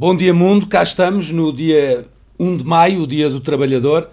[0.00, 0.68] Bom dia, mundo.
[0.68, 2.06] Cá estamos no dia
[2.38, 4.08] 1 de maio, o Dia do Trabalhador.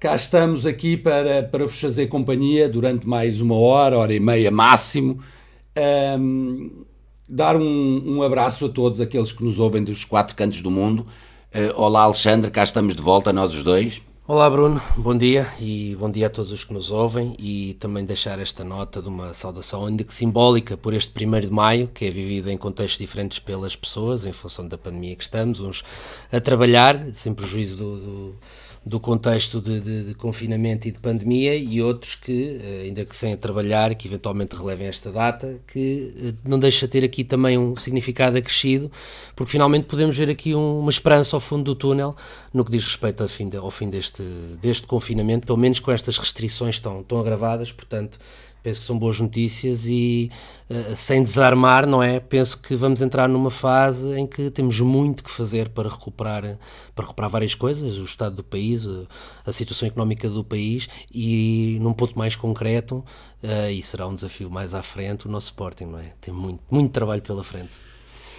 [0.00, 4.50] Cá estamos aqui para, para vos fazer companhia durante mais uma hora, hora e meia
[4.50, 5.20] máximo.
[6.18, 6.84] Um,
[7.28, 11.06] dar um, um, abraço a todos aqueles que nos ouvem dos quatro cantos do mundo.
[11.54, 14.02] Uh, olá, Alexandre, cá estamos de volta, nós os dois.
[14.32, 18.02] Olá Bruno, bom dia e bom dia a todos os que nos ouvem e também
[18.02, 22.06] deixar esta nota de uma saudação ainda que simbólica por este 1 de Maio, que
[22.06, 25.84] é vivido em contextos diferentes pelas pessoas em função da pandemia que estamos, uns
[26.32, 28.34] a trabalhar, sem prejuízo do, do
[28.84, 33.16] do contexto de, de, de, confinamento e de pandemia e outros que, eh, ainda que
[33.16, 37.76] sem trabalhar, que eventualmente relevem esta data, que eh, não deixa ter aqui também um
[37.76, 38.90] significado acrescido,
[39.36, 42.16] porque finalmente podemos ver aqui um, uma esperança ao fundo do túnel
[42.52, 44.22] no que diz respeito ao fim, de, ao fim deste,
[44.60, 48.18] deste confinamento, pelo menos com estas restrições tão, tão agravadas, portanto
[48.62, 50.30] penso que são boas notícias e
[50.70, 52.20] uh, sem desarmar, não é?
[52.20, 56.58] Penso que vamos entrar numa fase em que temos muito que fazer para recuperar,
[56.94, 58.86] para recuperar várias coisas, o estado do país,
[59.44, 63.04] a situação económica do país e num ponto mais concreto,
[63.42, 66.12] uh, e será um desafio mais à frente, o nosso Sporting, não é?
[66.20, 67.72] Tem muito, muito trabalho pela frente.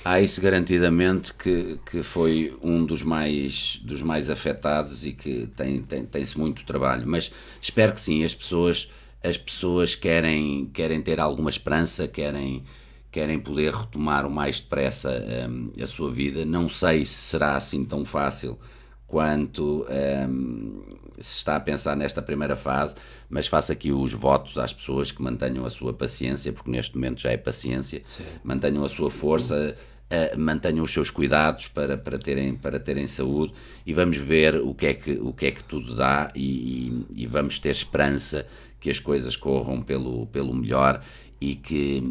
[0.05, 5.81] Há isso garantidamente que, que foi um dos mais, dos mais afetados e que tem,
[5.81, 8.91] tem, tem-se muito trabalho, mas espero que sim, as pessoas
[9.23, 12.63] as pessoas querem, querem ter alguma esperança, querem,
[13.09, 16.43] querem poder retomar o mais depressa um, a sua vida.
[16.45, 18.59] Não sei se será assim tão fácil
[19.07, 19.85] quanto
[20.27, 20.81] um,
[21.19, 22.95] se está a pensar nesta primeira fase,
[23.29, 27.21] mas faço aqui os votos às pessoas que mantenham a sua paciência, porque neste momento
[27.21, 28.25] já é paciência, Sim.
[28.43, 29.75] mantenham a sua força.
[30.03, 33.51] Uh, mantenham os seus cuidados para, para, terem, para terem saúde
[33.83, 37.23] e vamos ver o que é que, o que, é que tudo dá e, e,
[37.23, 38.45] e vamos ter esperança
[38.83, 41.01] que as coisas corram pelo, pelo melhor
[41.39, 42.03] e que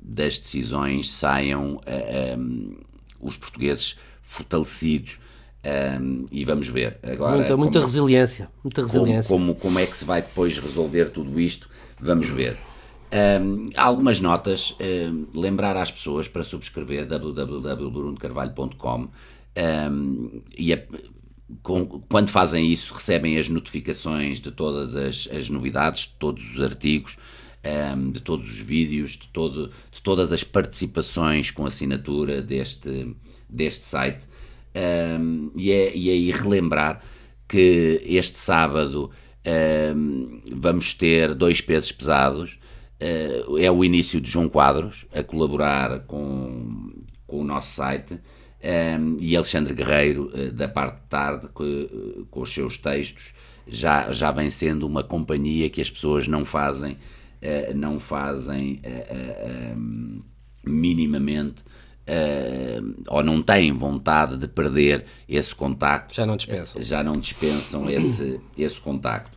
[0.00, 2.78] das decisões saiam uh, eh, um, eh,
[3.20, 5.20] os portugueses fortalecidos.
[5.64, 9.78] Um, eh, e vamos ver agora muita, muita como, resiliência muita resiliência como, como, como,
[9.80, 11.68] é que se vai depois resolver tudo isto
[12.00, 12.56] vamos ver
[13.42, 19.08] um, algumas notas um, lembrar às pessoas para subscrever www.brunocarvalho.com
[19.90, 20.80] um, e a,
[21.62, 26.60] com, quando fazem isso, recebem as notificações de todas as, as novidades, de todos os
[26.60, 27.16] artigos,
[27.64, 33.14] um, ehm, de todos os vídeos, de, todo, de todas as participações com assinatura deste,
[33.48, 34.26] deste site.
[34.74, 37.00] Um, ehm, e, é, e é aí relembrar
[37.48, 39.10] que este sábado
[39.46, 42.58] um, ehm, vamos ter dois pesos pesados.
[42.98, 46.94] Uh, é o início de João Quadros a colaborar com,
[47.26, 48.18] com o nosso site
[48.66, 53.32] um, e Alexandre Guerreiro, uh, da parte de tarde, que, uh, com os seus textos,
[53.66, 58.80] já, já vem sendo uma companhia que as pessoas não fazem, uh, não fazem
[59.76, 60.20] um,
[60.64, 61.64] minimamente.
[63.08, 66.14] ou não têm vontade de perder esse contacto.
[66.14, 66.82] Já não dispensam.
[66.82, 69.36] já não dispensam esse, esse contacto.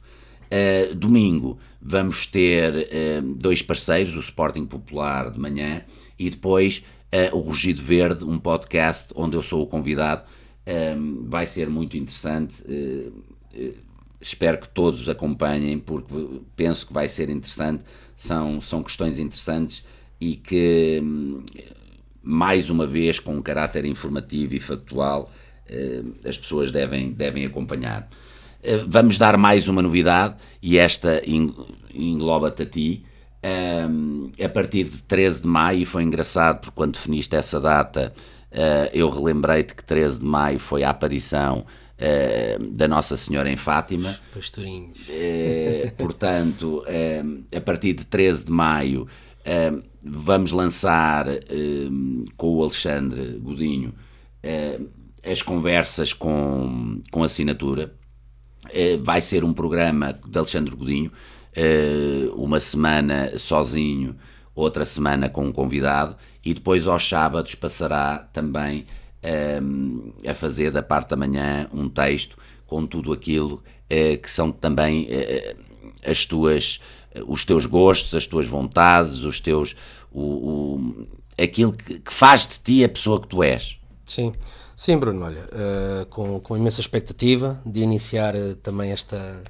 [0.96, 2.90] domingo vamos ter
[3.38, 5.84] dois parceiros, o Sporting Popular de manhã
[6.18, 10.24] e depois uh, o Rugido Verde, um podcast onde eu sou o convidado.
[10.68, 12.64] Um, vai ser muito interessante.
[12.64, 13.14] Uh,
[13.54, 13.76] uh,
[14.22, 16.14] espero que todos acompanhem, porque
[16.56, 17.84] penso que vai ser interessante.
[18.16, 19.86] São, são questões interessantes
[20.20, 21.44] e que, um,
[22.22, 25.32] mais uma vez, com um caráter informativo e factual,
[26.28, 28.10] as pessoas devem, devem acompanhar.
[28.88, 31.22] Vamos dar mais uma novidade e esta
[31.94, 33.06] engloba-te a ti.
[33.42, 38.14] Um, a partir de 13 de maio, foi engraçado porque quando definiste essa data,
[38.52, 43.56] uh, eu relembrei-te que 13 de maio foi a aparição uh, da Nossa Senhora em
[43.56, 44.18] Fátima.
[44.34, 44.98] Pastorinhos.
[45.08, 46.84] Uh, portanto,
[47.56, 49.08] a partir de 13 de maio,
[50.04, 51.26] vamos lançar
[52.38, 53.94] com o Alexandre Godinho
[55.24, 57.94] as conversas com, com assinatura.
[59.02, 61.12] vai ser um programa de Alexandre Godinho
[62.36, 64.16] uma semana sozinho,
[64.56, 66.16] outra semana com um convidado,
[66.46, 68.86] e depois aos sábados passará também
[69.22, 69.60] eh,
[70.28, 75.06] a fazer da parte da manhã um texto com tudo aquilo uh, que são também
[75.06, 75.58] uh,
[76.06, 76.80] as tuas,
[77.28, 79.76] os teus gostos, as tuas vontades, os teus,
[80.12, 81.08] o, o
[81.38, 83.78] aquilo que, que, faz de ti a pessoa que tu és.
[84.06, 84.32] Sim,
[84.76, 85.26] sim, Bruno.
[85.26, 89.42] Olha, uh, com, com imensa expectativa de iniciar também esta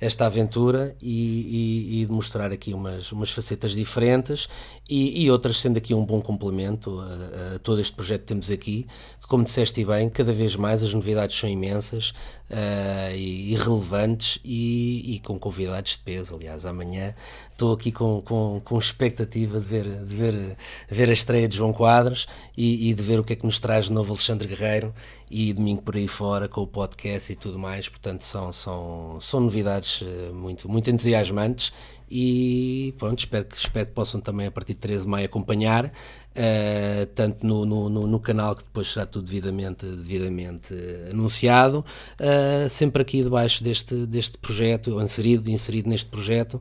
[0.00, 4.48] esta aventura e, e, e, de mostrar aqui umas, umas facetas diferentes
[4.90, 8.50] e, e, outras sendo aqui um bom complemento a, a, todo este projeto que temos
[8.50, 8.86] aqui,
[9.20, 12.10] que como disseste bem, cada vez mais as novidades são imensas
[12.50, 16.34] uh, e, e, relevantes e, e, com convidados de peso.
[16.34, 17.14] Aliás, amanhã
[17.52, 20.56] estou aqui com, com, com expectativa de ver, de ver,
[20.88, 22.26] ver a estreia de João Quadros
[22.56, 24.92] e, de ver o que é que nos traz de novo Alexandre Guerreiro
[25.30, 27.88] e domingo por aí fora com o podcast e tudo mais.
[27.88, 31.72] Portanto, são, são, são novidades eh, muito, muito entusiasmantes
[32.10, 35.86] e pronto, espero que, espero que possam também a partir de 13 de maio acompanhar,
[35.86, 40.74] uh, tanto no, no, no, canal que depois será tudo devidamente, devidamente
[41.10, 41.84] anunciado,
[42.20, 46.60] uh, sempre aqui debaixo deste, deste projeto, inserido, inserido neste projeto,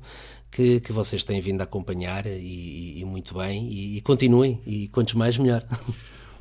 [0.51, 4.87] que, que vocês têm vindo a acompanhar e, e muito bem, e, e continuem, e
[4.89, 5.65] quantos mais melhor.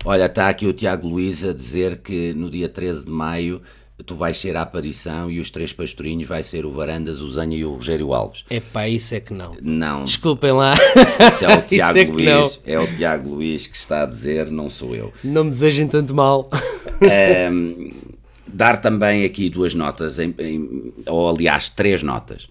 [0.04, 3.60] Olha, está aqui o Tiago Luiz a dizer que no dia 13 de maio
[4.06, 7.56] tu vais ser a aparição e os três pastorinhos vai ser o Varandas, o Zanha
[7.56, 8.44] e o Rogério Alves.
[8.48, 9.52] É pá, isso é que não.
[9.60, 10.04] Não.
[10.04, 10.74] Desculpem lá.
[11.28, 14.70] Isso é o Tiago é Luís, é o Tiago Luís que está a dizer, não
[14.70, 15.12] sou eu.
[15.22, 16.48] Não me desejem tanto mal.
[17.50, 17.90] Um,
[18.46, 22.48] dar também aqui duas notas, em, em, ou aliás, três notas.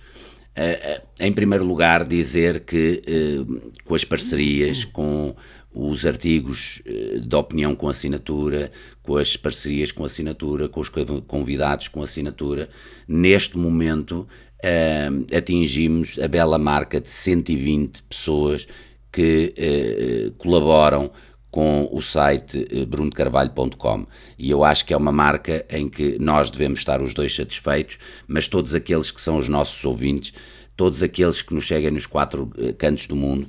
[0.58, 5.36] Uh, uh, em primeiro lugar, dizer que uh, com as parcerias, com
[5.72, 6.82] os artigos
[7.22, 8.72] de opinião com assinatura,
[9.08, 10.92] com as parcerias com assinatura, com os
[11.26, 12.68] convidados com assinatura.
[13.08, 14.28] Neste momento
[14.62, 18.68] uh, atingimos a bela marca de 120 pessoas
[19.10, 21.10] que uh, colaboram
[21.50, 24.06] com o site brunocarvalho.com
[24.38, 27.98] e eu acho que é uma marca em que nós devemos estar os dois satisfeitos,
[28.28, 30.34] mas todos aqueles que são os nossos ouvintes,
[30.76, 33.48] todos aqueles que nos chegam nos quatro cantos do mundo,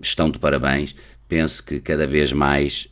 [0.00, 0.94] estão de parabéns
[1.28, 2.88] penso que cada vez mais,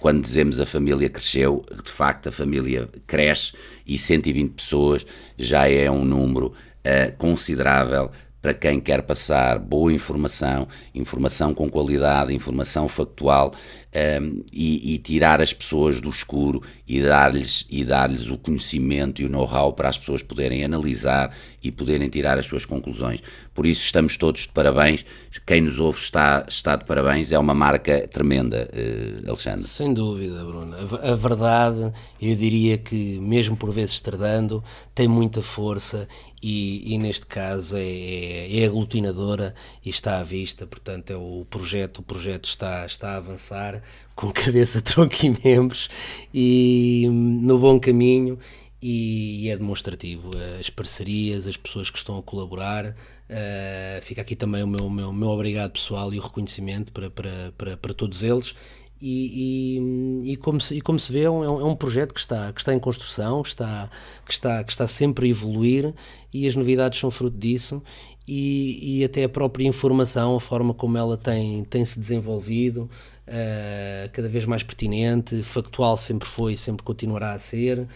[0.00, 3.52] quando dizemos a família cresceu, de facto a família cresce
[3.86, 5.06] e 120 pessoas
[5.38, 8.10] já é um número uh, considerável
[8.40, 13.52] para quem quer passar boa informação, informação com qualidade, informação factual
[13.92, 19.24] um, e, e, tirar as pessoas do escuro e dar-lhes e dar-lhes o conhecimento e
[19.24, 23.20] o know-how para as pessoas poderem analisar e poderem tirar as suas conclusões.
[23.52, 25.04] Por isso estamos todos de parabéns.
[25.44, 27.32] Quem nos ouve está, está de parabéns.
[27.32, 29.64] É uma marca tremenda, uh, Alexandre.
[29.64, 30.74] Sem dúvida, Bruno.
[30.74, 34.62] A, a, verdade, eu diria que mesmo por vezes tardando,
[34.94, 36.08] tem muita força
[36.42, 39.54] e, e neste caso é, é, é, aglutinadora
[39.84, 40.66] e está à vista.
[40.66, 43.82] Portanto, é o projeto, o projeto está, está a avançar
[44.16, 45.88] com cabeça, tronco e membros
[46.32, 48.38] e no bom caminho
[48.82, 50.30] e é demonstrativo.
[50.58, 55.12] As parcerias, as pessoas que estão a colaborar, uh, fica aqui também o meu, meu,
[55.12, 58.54] meu obrigado pessoal e o reconhecimento para, para, para, para todos eles.
[59.00, 59.78] E,
[60.24, 62.52] e, e, como se, e como se vê, é um, é um projeto que está,
[62.52, 63.88] que está em construção, que está,
[64.26, 65.94] que, está, que está sempre a evoluir
[66.32, 67.82] e as novidades são fruto disso
[68.28, 72.88] e, e até a própria informação, a forma como ela tem, tem se desenvolvido,
[73.26, 77.88] uh, cada vez mais pertinente, factual sempre foi e sempre continuará a ser.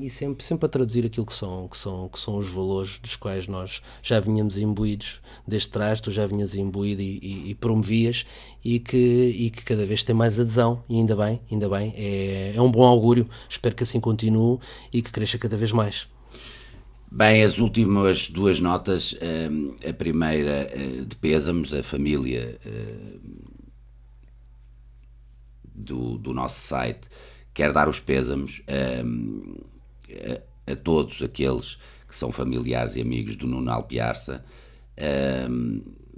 [0.00, 3.14] E sempre, sempre a traduzir aquilo que são, que, são, que são os valores dos
[3.14, 8.26] quais nós já vinhamos imbuídos desde trás, tu já vinhas imbuído e, e, e, promovias
[8.64, 12.54] e que, e que cada vez tem mais adesão e ainda bem, ainda bem, é,
[12.56, 14.58] é um bom augúrio, espero que assim continue
[14.92, 16.08] e que cresça cada vez mais.
[17.08, 19.16] Bem, as últimas duas notas,
[19.88, 22.58] a primeira eh, de pésamos, a família
[25.72, 27.08] do, do nosso site
[27.54, 31.78] quer dar os pésamos a, a, todos aqueles
[32.08, 34.44] que são familiares e amigos do Nuno Alpiarça.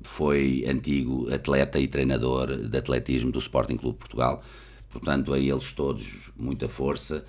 [0.03, 4.43] foi antigo atleta e treinador de atletismo do Sporting Clube Portugal.
[4.91, 7.25] Portanto, a eles todos muita força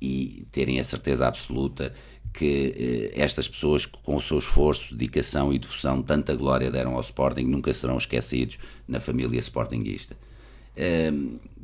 [0.00, 1.92] e terem a certeza absoluta
[2.32, 7.00] que eh, estas pessoas, com o seu esforço, dedicação e devoção, tanta glória deram ao
[7.00, 10.16] Sporting, nunca serão esquecidos na família Sportingista.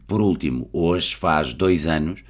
[0.07, 2.23] Por último, hoje faz dois anos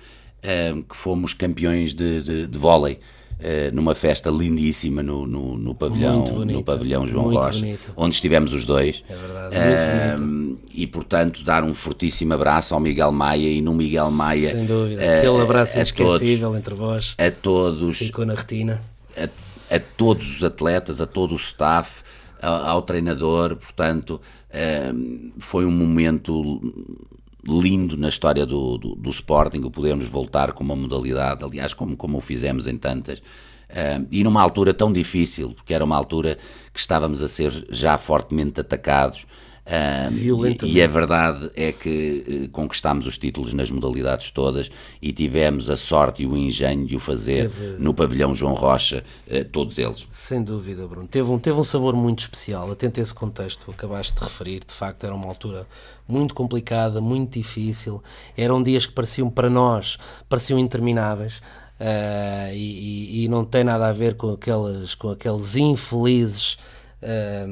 [0.89, 2.99] que fomos campeões de, de, de vôlei.
[3.35, 7.93] Uh, numa festa lindíssima no, no, no pavilhão, no pavilhão João Rocha, bonito.
[7.97, 9.03] onde estivemos os dois.
[9.09, 14.11] É verdade, muito E portanto, dar um fortíssimo abraço ao Miguel Maia e no Miguel
[14.13, 14.53] Maia.
[14.55, 17.17] Sem dúvida, uh, aquele abraço inesquecível entre vós.
[17.19, 17.99] A todos.
[17.99, 18.81] Ficou na retina.
[19.17, 19.29] A,
[19.75, 22.05] a todos os atletas, a todo o staff,
[22.41, 24.21] ao, ao treinador, portanto,
[25.39, 26.61] foi um momento
[27.47, 31.97] lindo na história do, do, do, Sporting, o podermos voltar com uma modalidade, aliás, como,
[31.97, 33.23] como o fizemos em tantas,
[33.75, 36.39] Uh, e numa altura tão difícil, porque era uma altura
[36.73, 39.27] que estávamos a ser já fortemente atacados.
[39.67, 45.71] E, e, a verdade é que uh, conquistámos os títulos nas modalidades todas e tivemos
[45.71, 47.83] a sorte e o engenho de o fazer teve...
[47.83, 50.07] no pavilhão João Rocha, uh, todos eles.
[50.11, 51.09] Sem dúvida, Bruno.
[51.09, 54.65] Teve um, teve um sabor muito especial, atento a esse contexto, acabaste de referir.
[54.67, 55.67] De facto, era uma altura
[56.07, 58.03] muito complicada, muito difícil.
[58.37, 59.97] Eram dias que pareciam para nós,
[60.29, 61.41] pareciam intermináveis.
[61.81, 66.57] Uh, e, e, não tem nada a ver com aqueles, com aqueles infelizes
[67.03, 67.47] uh,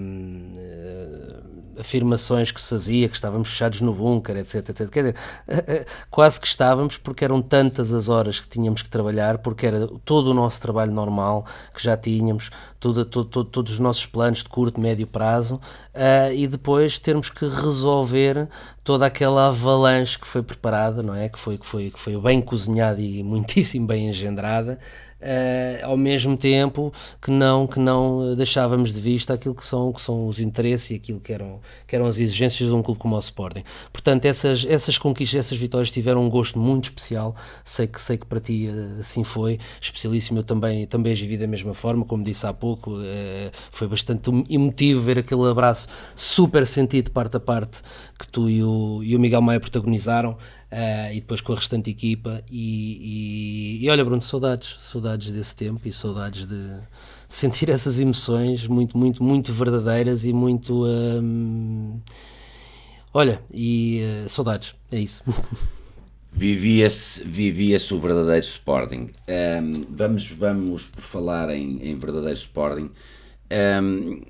[1.78, 4.88] afirmações que se fazia, que estávamos fechados no bunker, etc, etc.
[4.90, 9.66] Quer dizer, quase que estávamos porque eram tantas as horas que tínhamos que trabalhar, porque
[9.66, 14.48] era todo o nosso trabalho normal que já tínhamos, todo todos os nossos planos de
[14.48, 15.56] curto, médio prazo,
[15.94, 18.48] uh, e depois termos que resolver
[18.84, 21.28] toda aquela avalanche que foi preparada, não é?
[21.28, 24.78] Que foi, que foi, que foi bem cozinhada e muitíssimo bem engendrada
[25.22, 30.00] uh, ao mesmo tempo que não, que não deixávamos de vista aquilo que são, que
[30.00, 33.16] são os interesses e aquilo que eram, que eram as exigências de um clube como
[33.16, 33.62] o Sporting.
[33.92, 38.26] Portanto, essas, essas conquistas, essas vitórias tiveram um gosto muito especial, sei que, sei que
[38.26, 42.24] para ti uh, assim foi, especialíssimo, eu também, também as vivi da mesma forma, como
[42.24, 43.02] disse há pouco, uh,
[43.70, 47.82] foi bastante emotivo ver aquele abraço super sentido parte a parte
[48.18, 50.36] que tu e o, e o Miguel Maia protagonizaram
[50.72, 52.42] uh, e depois com a restante equipa.
[52.50, 56.78] E, e, e, olha, Bruno, saudades, saudades desse tempo e saudades de,
[57.28, 60.86] sentir essas emoções muito, muito, muito verdadeiras e muito.
[60.86, 62.00] Um,
[63.12, 65.22] olha, e uh, saudades, é isso.
[66.34, 69.10] Vivia-se vivia o verdadeiro Sporting.
[69.28, 72.90] Um, vamos, vamos, por falar em, em verdadeiro Sporting,
[73.82, 74.22] um,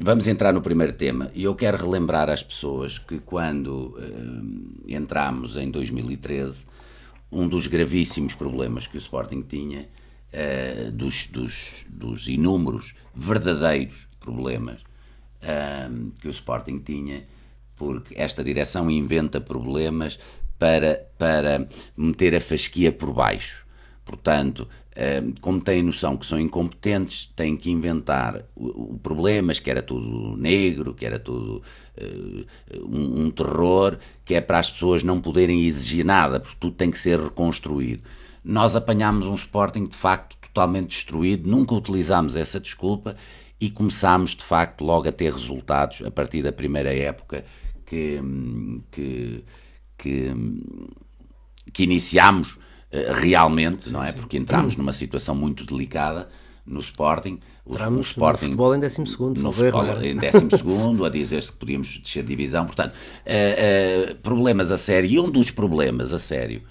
[0.00, 5.56] Vamos entrar no primeiro tema e eu quero relembrar às pessoas que quando uh, entramos
[5.56, 6.66] em 2013,
[7.32, 9.88] um dos gravíssimos problemas que o Sporting tinha,
[10.32, 14.82] uh, dos, dos, dos, inúmeros verdadeiros problemas
[15.42, 17.24] uh, que o Sporting tinha,
[17.74, 20.16] porque esta direção inventa problemas
[20.60, 23.66] para, para meter a fasquia por baixo.
[24.04, 24.68] Portanto,
[25.40, 28.44] como têm noção que são incompetentes, têm que inventar
[29.00, 31.62] problemas, que era tudo negro, que era tudo
[31.96, 32.46] uh,
[32.84, 36.90] um, um, terror, que é para as pessoas não poderem exigir nada, porque tudo tem
[36.90, 38.02] que ser reconstruído.
[38.42, 43.14] Nós apanhámos um Sporting de facto totalmente destruído, nunca utilizámos essa desculpa
[43.60, 47.44] e começámos de facto logo a ter resultados a partir da primeira época
[47.86, 48.20] que,
[48.90, 49.44] que,
[49.96, 50.32] que,
[51.72, 52.58] que iniciámos
[53.20, 54.12] realmente, sim, não é?
[54.12, 54.18] Sim.
[54.18, 56.28] Porque entramos numa situação muito delicada
[56.66, 57.38] no Sporting.
[57.64, 61.04] O, Entramos o Sporting, no futebol em 12 segundo, no futebol erro, em 12 segundo,
[61.04, 62.66] a dizer-se que podíamos descer de divisão.
[62.66, 65.10] Portanto, uh, uh, problemas a sério.
[65.10, 66.62] E um dos problemas a sério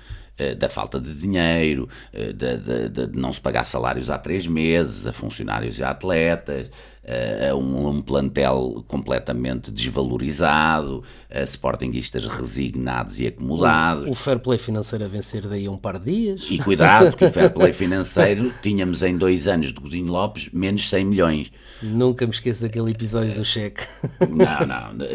[0.57, 5.13] da falta de dinheiro, de, de, de, não se pagar salários há três meses a
[5.13, 6.69] funcionários e a atletas,
[7.07, 14.07] uh, um, um, plantel completamente desvalorizado, uh, sportinguistas resignados e acomodados.
[14.07, 16.47] O, o, fair play financeiro a vencer daí a um par de dias.
[16.49, 20.89] E cuidado, porque o fair play financeiro tínhamos em dois anos de Godinho Lopes menos
[20.89, 21.51] 100 milhões.
[21.81, 23.85] Nunca me esqueço daquele episódio do cheque.
[24.19, 25.07] Não, não,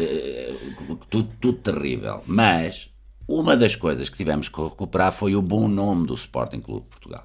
[1.09, 2.21] tudo, tudo terrível.
[2.25, 2.89] Mas
[3.27, 6.89] uma das coisas que tivemos que recuperar foi o bom nome do Sporting Clube de
[6.89, 7.23] Portugal.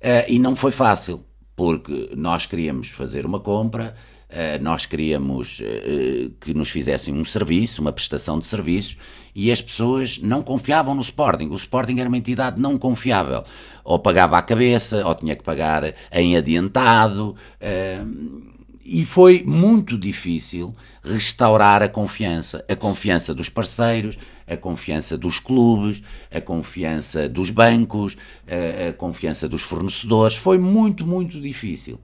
[0.00, 1.24] Uh, e não foi fácil,
[1.56, 3.94] porque nós queríamos fazer uma compra,
[4.28, 8.96] uh, nós queríamos uh, que nos fizessem um serviço, uma prestação de serviços,
[9.34, 11.46] e as pessoas não confiavam no Sporting.
[11.46, 13.44] O Sporting era uma entidade não confiável.
[13.82, 17.34] Ou pagava à cabeça, ou tinha que pagar em adiantado.
[17.60, 18.53] Uh,
[18.84, 26.02] e foi muito difícil restaurar a confiança, a confiança dos parceiros, a confiança dos clubes,
[26.30, 30.36] a confiança dos bancos, a, a confiança dos fornecedores.
[30.36, 31.98] Foi muito, muito difícil.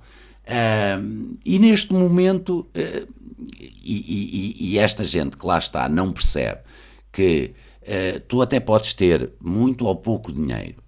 [0.46, 3.08] Uh, e neste momento, uh,
[3.82, 6.60] e, e, e, esta gente que lá está não percebe
[7.12, 10.82] que uh, tu até podes ter muito ou pouco dinheiro,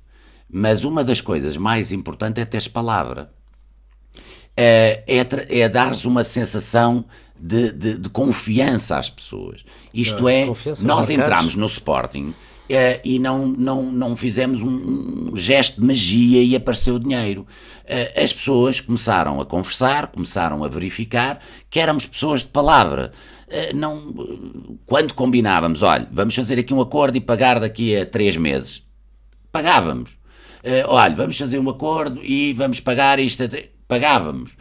[0.49, 3.30] mas uma das coisas mais importantes é teres palavra
[4.56, 7.04] é, é, é dar-lhes uma sensação
[7.38, 9.64] de, de, de, confiança às pessoas.
[9.92, 10.47] Isto é,
[10.82, 12.32] nós entramos no Sporting
[12.68, 17.47] é, e não, não, não fizemos um, um, gesto de magia e apareceu dinheiro.
[17.85, 23.12] É, as pessoas começaram a conversar, começaram a verificar que éramos pessoas de palavra.
[23.49, 24.14] É, não,
[24.87, 28.82] quando combinávamos, olha, vamos fazer aqui um acordo e pagar daqui a três meses,
[29.50, 30.16] pagávamos.
[30.62, 33.49] É, olha, vamos fazer um acordo e vamos pagar isto a
[33.92, 34.52] pagávamos,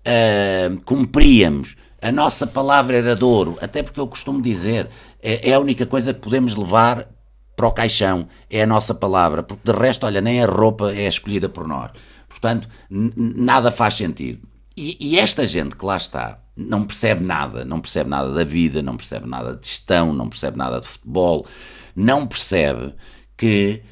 [0.00, 4.88] uh, cumpríamos, a nossa palavra era de ouro, até porque eu costumo dizer,
[5.22, 7.06] é, é, a única coisa que podemos levar
[7.54, 11.06] para o caixão, é a nossa palavra, porque de resto, olha, nem a roupa é
[11.06, 11.92] escolhida por nós.
[12.28, 14.40] Portanto, nada faz sentido.
[14.76, 18.82] E, e, esta gente que lá está não percebe nada, não percebe nada da vida,
[18.82, 21.46] não percebe nada de gestão, não percebe nada de futebol,
[21.94, 22.94] não percebe
[23.36, 23.82] que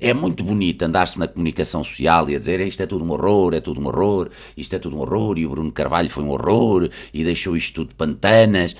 [0.00, 3.54] é muito bonito andar-se na comunicação social e a dizer isto é tudo um horror,
[3.54, 6.30] é tudo um horror, isto é tudo um horror, e o Bruno Carvalho foi um
[6.30, 8.76] horror, e deixou isto tudo pantanas.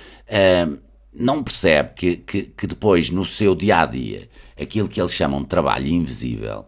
[1.12, 4.29] não percebe que, que, que, depois, no seu dia a dia,
[4.61, 6.67] aquilo que eles chamam de trabalho invisível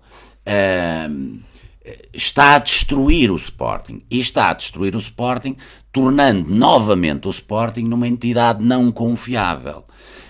[2.12, 4.02] está a destruir o Sporting.
[4.10, 5.56] E está a destruir o Sporting,
[5.92, 9.84] tornando novamente o Sporting numa entidade não confiável.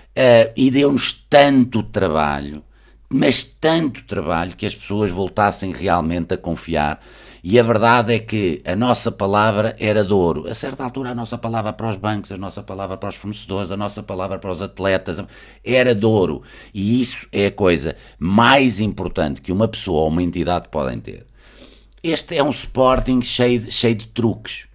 [0.09, 2.63] Uh, e deu-nos tanto trabalho
[3.09, 7.01] mas tanto trabalho que as pessoas voltassem realmente a confiar.
[7.43, 10.47] E a verdade é que a nossa palavra era de ouro.
[10.49, 13.71] A certa altura, a nossa palavra para os bancos, a nossa palavra para os fornecedores,
[13.71, 15.23] a nossa palavra para os atletas
[15.63, 16.43] era de ouro.
[16.73, 21.25] E isso é a coisa mais importante que uma pessoa ou uma entidade podem ter.
[22.03, 24.67] Este é um Sporting cheio de, cheio de truques.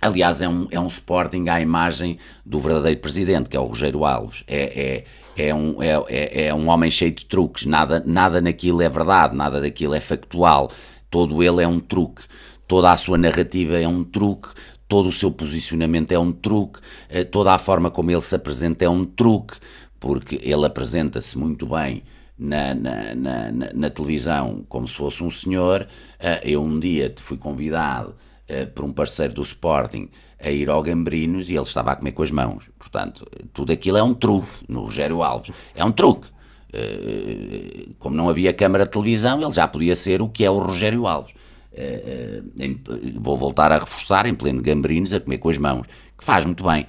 [0.00, 4.04] Aliás, é um, é um Sporting à imagem do verdadeiro presidente, que é o Rogério
[4.04, 4.44] Alves.
[4.46, 5.04] É,
[5.36, 7.66] é, um, é, é, é um homem cheio de truques.
[7.66, 10.70] Nada, nada naquilo é verdade, nada daquilo é factual.
[11.10, 12.22] Todo ele é um truque.
[12.66, 14.48] Toda a sua narrativa é um truque.
[14.88, 16.80] Todo o seu posicionamento é um truque.
[17.08, 19.56] Eh, toda a forma como ele se apresenta é um truque.
[20.00, 22.02] Porque ele apresenta-se muito bem
[22.38, 25.86] na, na, na, na, televisão como se fosse um senhor.
[26.18, 28.14] Eh, eu um dia fui convidado
[28.50, 30.10] uh, por um parceiro do Sporting
[30.44, 32.64] a ir ao Gambrinos e ele estava a comer com as mãos.
[32.78, 35.54] Portanto, tudo aquilo é um truque no Rogério Alves.
[35.74, 36.28] É um truque.
[36.74, 40.58] Uh, como não havia câmara de televisão, ele já podia ser o que é o
[40.58, 41.32] Rogério Alves.
[41.72, 42.80] Uh, em,
[43.18, 45.86] vou voltar a reforçar em pleno Gambrinos a comer com as mãos,
[46.16, 46.86] que faz muito bem.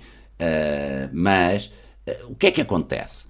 [1.14, 1.72] mas
[2.28, 3.28] o que é que acontece?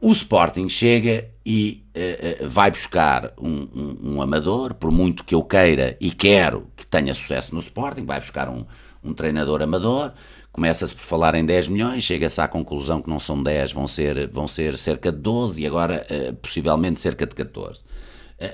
[0.00, 5.34] o Sporting chega e uh, uh, vai buscar um, um, um, amador, por muito que
[5.34, 8.66] eu queira e quero que tenha sucesso no Sporting, vai buscar um,
[9.02, 10.12] um treinador amador,
[10.52, 14.28] começa-se por falar em 10 milhões, chega-se à conclusão que não são 10, vão ser,
[14.28, 17.82] vão ser cerca de 12 e agora uh, possivelmente cerca de 14.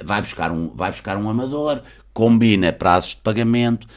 [0.05, 1.83] vai, buscar um, vai buscar um amador,
[2.13, 3.89] combina prazos de pagamento,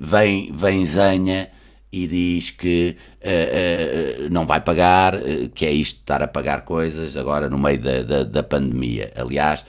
[0.00, 1.50] vem, vem zenha
[1.94, 6.62] e diz que uh, uh, não vai pagar, uh, que é isto estar a pagar
[6.62, 9.12] coisas agora no meio da, da, da pandemia.
[9.14, 9.64] Aliás,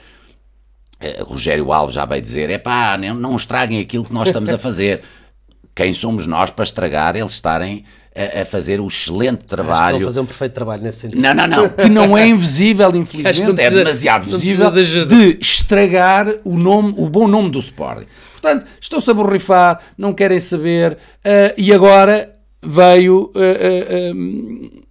[1.20, 4.58] Rogério Alves já vai dizer: é pá, não, não estraguem aquilo que nós estamos a
[4.58, 5.02] fazer.
[5.72, 7.84] Quem somos nós para estragar eles estarem
[8.16, 9.96] a, a fazer o excelente trabalho.
[9.96, 11.20] Estão a fazer um perfeito trabalho nesse sentido.
[11.20, 16.26] Não, não, não, que não é invisível, infelizmente, precisa, é demasiado visível de, de estragar
[16.44, 18.06] o, nome, o bom nome do Sporting.
[18.32, 24.86] Portanto, estão-se a borrifar, não querem saber, uh, e agora veio uh, uh,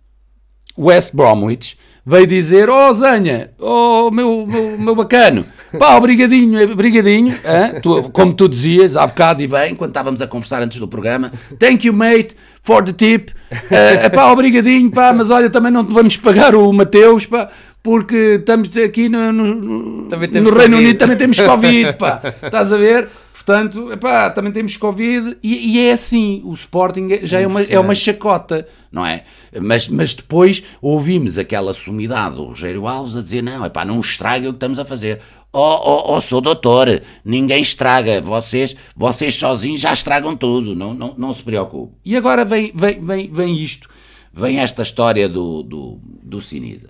[0.78, 5.46] West Bromwich, veio dizer, oh Zanha, oh meu, meu, meu bacano,
[5.78, 7.36] pá, obrigadinho, obrigadinho,
[7.82, 11.32] tu, como tu dizias há bocado e bem, quando estávamos a conversar antes do programa,
[11.60, 15.94] thank you mate for the tip, uh, pá, obrigadinho, pá, mas olha, também não te
[15.94, 17.50] vamos pagar o Mateus, pá,
[17.84, 23.08] porque estamos aqui no, no, no Reino Unido, também temos Covid, pá, estás a ver?
[23.46, 27.80] Portanto, epá, também temos Covid e, e, é assim, o Sporting já é uma, é
[27.80, 29.24] uma chacota, não é?
[29.62, 34.50] Mas, mas depois ouvimos aquela sumidade do Rogério Alves a dizer, não, epá, não estraga
[34.50, 35.20] o que estamos a fazer.
[35.58, 41.16] Oh, oh, oh, sou doutor, ninguém estraga, vocês, vocês sozinhos já estragam tudo, não, não,
[41.18, 41.96] não se preocupe.
[42.04, 43.90] E agora vem, vem, vem, vem isto,
[44.34, 46.90] vem esta história do, do, do Sinisa.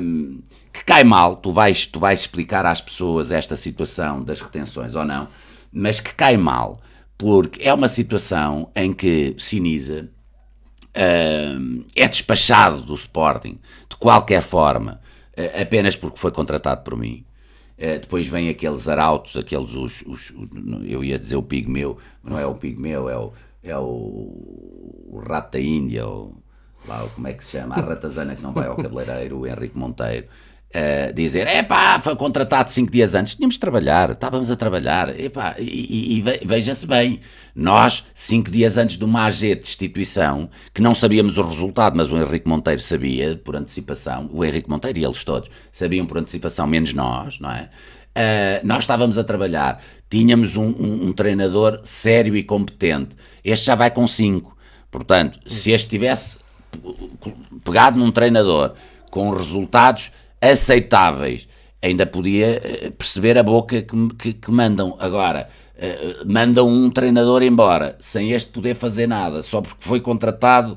[0.00, 0.40] Um,
[0.72, 5.04] que cai mal, tu vais, tu vais explicar às pessoas esta situação das retenções ou
[5.04, 5.26] não,
[5.72, 6.80] mas que cai mal,
[7.16, 10.08] porque é uma situação em que Sinisa
[10.96, 13.58] uh, é despachado do Sporting
[13.90, 15.00] de qualquer forma,
[15.60, 17.24] apenas porque foi contratado por mim.
[17.78, 20.34] Uh, depois vem aqueles arautos, aqueles, os, os,
[20.84, 23.84] eu ia dizer o pigmeu, não é o pigmeu, é o, é o,
[25.10, 26.36] o rato da Índia, ou
[26.86, 27.76] lá, como é que se chama?
[27.76, 30.26] A ratazana que não vai ao cabeleireiro, o Henrique Monteiro
[30.68, 35.18] Uh, dizer, é pá, foi contratado cinco dias antes, tínhamos de trabalhar, estávamos a trabalhar,
[35.18, 37.20] epá, e, e, e veja-se bem,
[37.54, 42.12] nós, cinco dias antes de uma AG de destituição, que não sabíamos o resultado, mas
[42.12, 46.66] o Henrique Monteiro sabia por antecipação, o Henrique Monteiro e eles todos sabiam por antecipação,
[46.66, 47.70] menos nós, não é?
[48.14, 53.74] Uh, nós estávamos a trabalhar, tínhamos um, um, um, treinador sério e competente, este já
[53.74, 54.54] vai com cinco,
[54.90, 56.40] portanto, se este tivesse
[57.64, 58.74] pegado num treinador
[59.10, 61.48] com resultados aceitáveis.
[61.80, 64.96] Ainda podia eh, perceber a boca que, que, que mandam.
[64.98, 70.76] Agora, uh, mandam um treinador embora, sem este poder fazer nada, só porque foi contratado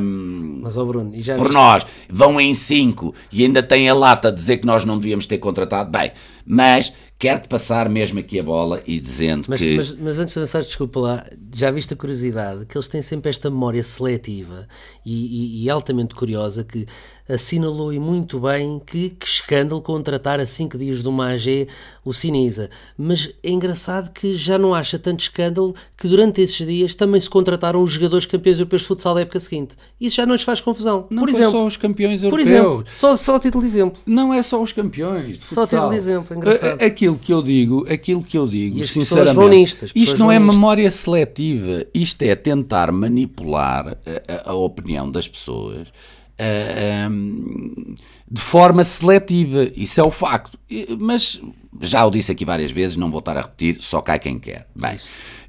[0.00, 1.54] um, Mas, oh Bruno, já por viste?
[1.58, 5.26] nós, vão em 5 e ainda têm a lata de dizer que nós não devíamos
[5.26, 6.12] ter contratado, bem,
[6.46, 9.76] mas quero-te passar mesmo aqui a bola e dizendo Mas, que.
[9.76, 13.28] mas, mas antes de avançar, desculpa lá, já viste a curiosidade que eles têm sempre
[13.28, 14.66] esta memória seletiva
[15.04, 15.14] e,
[15.62, 16.86] e- e altamente curiosa que
[17.32, 21.68] assinalou e muito bem que, que escândalo contratar a 5 dias do AG
[22.04, 22.70] o Sinisa.
[22.96, 27.28] Mas é engraçado que já não acha tanto escândalo que durante esses dias também se
[27.30, 29.76] contrataram os jogadores campeões europeus de futsal da época seguinte.
[30.00, 31.06] Isso já não lhes faz confusão.
[31.10, 32.50] não por exemplo, só os campeões por europeus.
[32.50, 34.00] exemplo, só, só título de exemplo.
[34.06, 35.38] Não é só os campeões.
[35.38, 35.66] De Só futsal.
[35.66, 36.82] título de exemplo, engraçado.
[36.82, 41.84] Aquilo que eu digo, aquilo que eu digo, sinceramente, nisto, isto não é memória seletiva,
[41.94, 45.92] isto é tentar manipular a, a- a opinião das pessoas
[46.40, 47.94] ah, ahm,
[48.30, 49.70] de forma seletiva.
[49.76, 50.58] Isso é o facto.
[50.98, 51.40] Mas
[51.80, 54.68] já o disse aqui várias vezes, não vou estar a repetir, só cai quem quer.
[54.74, 54.96] Bem,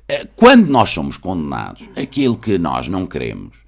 [0.08, 3.62] eh, quando nós somos condenados, aquilo que nós não queremos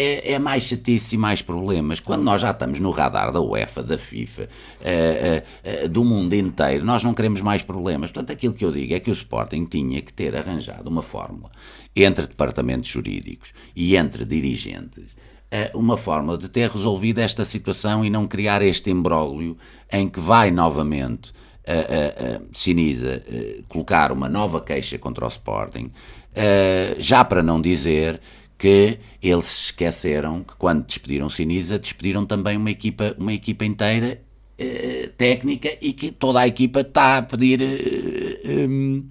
[0.00, 2.00] é, é mais chatice e mais problemas.
[2.00, 4.48] Quando nós já estamos no radar da UEFA, da FIFA,
[4.80, 8.10] eh, eh, eh, do mundo inteiro, nós não queremos mais problemas.
[8.10, 11.50] Portanto, aquilo que eu digo é que o Sporting tinha que ter arranjado uma fórmula
[11.94, 15.16] entre departamentos jurídicos e entre dirigentes.
[15.50, 19.56] Eh, Uma fórmula de ter resolvido esta situação e não criar este imbróglio
[19.92, 21.32] em que vai novamente
[21.66, 25.90] a, a, a Sinisa eh, colocar uma nova queixa contra o Sporting,
[26.34, 28.20] eh, já para não dizer
[28.58, 34.20] que eles se esqueceram que quando despediram Sinisa, despediram também uma equipa, uma equipa inteira
[34.58, 39.02] eh, técnica e que toda a equipa está a pedir eh, um,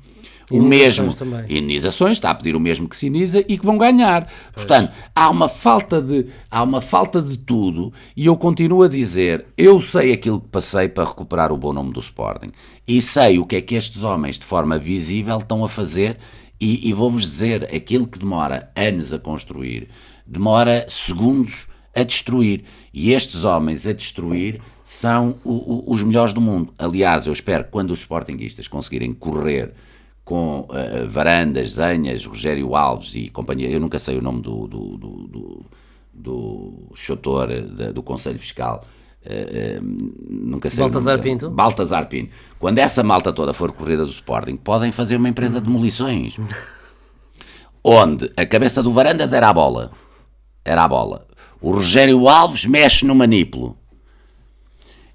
[0.51, 1.13] o mesmo.
[1.13, 1.43] Também.
[1.49, 4.27] Indenizações, está a pedir o mesmo que Sinisa e que vão ganhar.
[4.53, 9.45] Portanto, há uma falta de há uma falta de tudo e eu continuo a dizer,
[9.57, 12.49] eu sei aquilo que passei para recuperar o bom nome do Sporting
[12.87, 16.17] e sei o que é que estes homens de forma visível estão a fazer
[16.59, 19.87] e, e vou-vos dizer, aquilo que demora anos a construir,
[20.27, 22.63] demora segundos a destruir.
[22.93, 25.51] E estes homens a destruir são o-
[25.89, 26.73] o- os melhores do mundo.
[26.77, 29.71] Aliás, eu espero que quando os Sportinguistas conseguirem correr
[30.29, 34.95] com eh, Varandas, Zanhas, Rogério Alves e companhia, eu nunca sei o nome do, do,
[34.95, 35.65] do, do,
[36.13, 36.93] do
[37.91, 38.85] do Conselho Fiscal,
[39.25, 41.31] eh, eh, nunca sei Baltazar dele.
[41.31, 41.49] Pinto?
[41.49, 42.31] Baltazar Pinto.
[42.59, 46.37] Quando essa malta toda for corrida do Sporting, podem fazer uma empresa de demolições.
[47.83, 49.89] Onde a cabeça do Varandas era a bola.
[50.63, 51.25] Era a bola.
[51.59, 53.75] O Rogério Alves mexe no manípulo.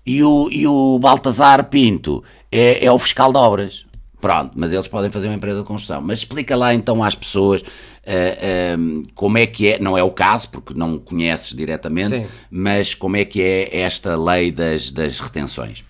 [0.04, 3.86] E o, e o Baltazar Pinto é, é o fiscal de obras.
[4.24, 6.00] Pronto, mas eles podem fazer uma empresa de construção.
[6.00, 7.62] Mas explica lá então às pessoas
[8.06, 12.26] ah, ah, como é que é, não é o caso, porque não conheces diretamente, Sim.
[12.50, 15.84] mas como é que é esta lei das, das retenções.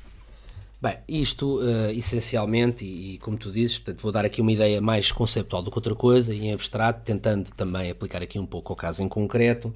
[0.82, 4.80] Bem, isto eh, essencialmente, e, e como tu dizes, portanto, vou dar aqui uma ideia
[4.80, 8.72] mais conceptual do que outra coisa, e em abstrato, tentando também aplicar aqui um pouco
[8.72, 9.72] ao caso em concreto.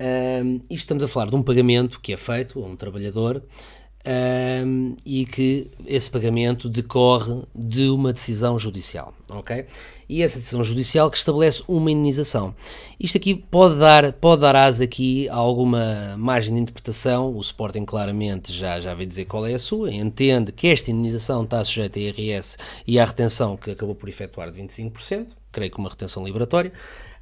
[0.00, 3.40] Ahm, isto estamos a falar de um pagamento que é feito a um trabalhador
[4.06, 9.64] ahm, e que esse pagamento decorre de uma decisão judicial, ok?
[10.08, 12.54] E essa decisão judicial que estabelece uma indenização.
[13.00, 17.84] Isto aqui pode dar, pode dar asa aqui a alguma margem de interpretação, o Sporting
[17.84, 21.98] claramente já, já veio dizer qual é a sua, entende que esta indenização está sujeita
[21.98, 26.24] a IRS e à retenção que acabou por efetuar de 25%, creio que uma retenção
[26.24, 26.72] liberatória,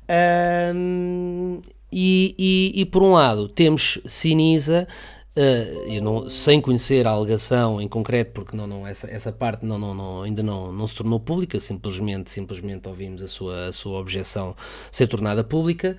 [0.09, 4.87] Ahm, e, e- e, por um lado temos Sinisa,
[5.35, 9.79] eu não, sem conhecer a alegação em concreto, porque não, não, essa, essa parte não,
[9.79, 13.99] não, não- ainda não, não se tornou pública, simplesmente, simplesmente ouvimos a sua, a sua
[13.99, 14.55] objeção
[14.91, 15.97] ser tornada pública,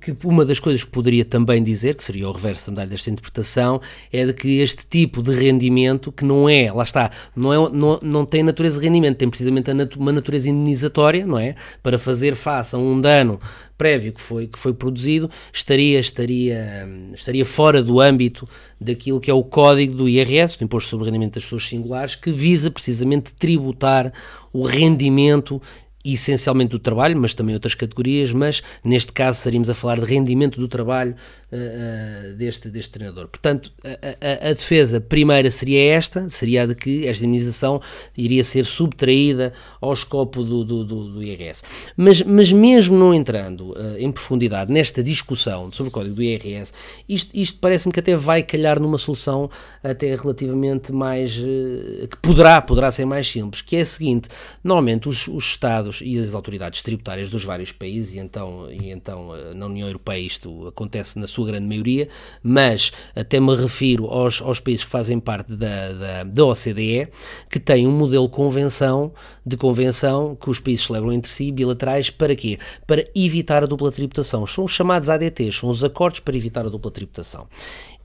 [0.00, 3.80] que uma das coisas que poderia também dizer, que seria o reverso também desta interpretação,
[4.12, 8.00] é de que este tipo de rendimento, que não é, lá está, não, é, não,
[8.02, 11.54] não tem natureza de rendimento, tem precisamente uma natureza indenizatória, não é?
[11.82, 13.38] Para fazer face a um dano
[13.78, 18.46] prévio que foi, que foi produzido, estaria, estaria, estaria fora do âmbito
[18.78, 22.14] daquilo que é o código do IRS, do Imposto sobre o Rendimento das Pessoas Singulares,
[22.14, 24.12] que visa precisamente tributar
[24.52, 25.62] o rendimento
[26.04, 30.58] essencialmente do trabalho, mas também outras categorias, mas neste caso estaríamos a falar de rendimento
[30.58, 31.14] do trabalho
[31.52, 33.28] uh, deste, deste treinador.
[33.28, 37.80] Portanto, a, a, a, defesa primeira seria esta, seria a de que esta indenização
[38.16, 41.62] iria ser subtraída ao escopo do, do, do, do IRS.
[41.96, 46.72] Mas, mas mesmo não entrando uh, em profundidade nesta discussão sobre o código do IRS,
[47.06, 49.50] isto, isto parece-me que até vai calhar numa solução
[49.84, 51.34] até relativamente mais...
[51.34, 54.28] que poderá, poderá ser mais simples, que é a seguinte,
[54.64, 58.90] normalmente os, os Estados Estados e as autoridades tributárias dos vários países, e então, e
[58.90, 62.08] então eh, na União Europeia isto acontece na sua grande maioria,
[62.42, 67.08] mas até me refiro aos, aos países que fazem parte da, da, da OCDE,
[67.50, 69.12] que têm um modelo convenção,
[69.44, 72.58] de convenção que os países celebram entre si, bilaterais, para quê?
[72.86, 74.46] Para evitar a dupla tributação.
[74.46, 77.46] São os chamados ADTs, são os acordos para evitar a dupla tributação.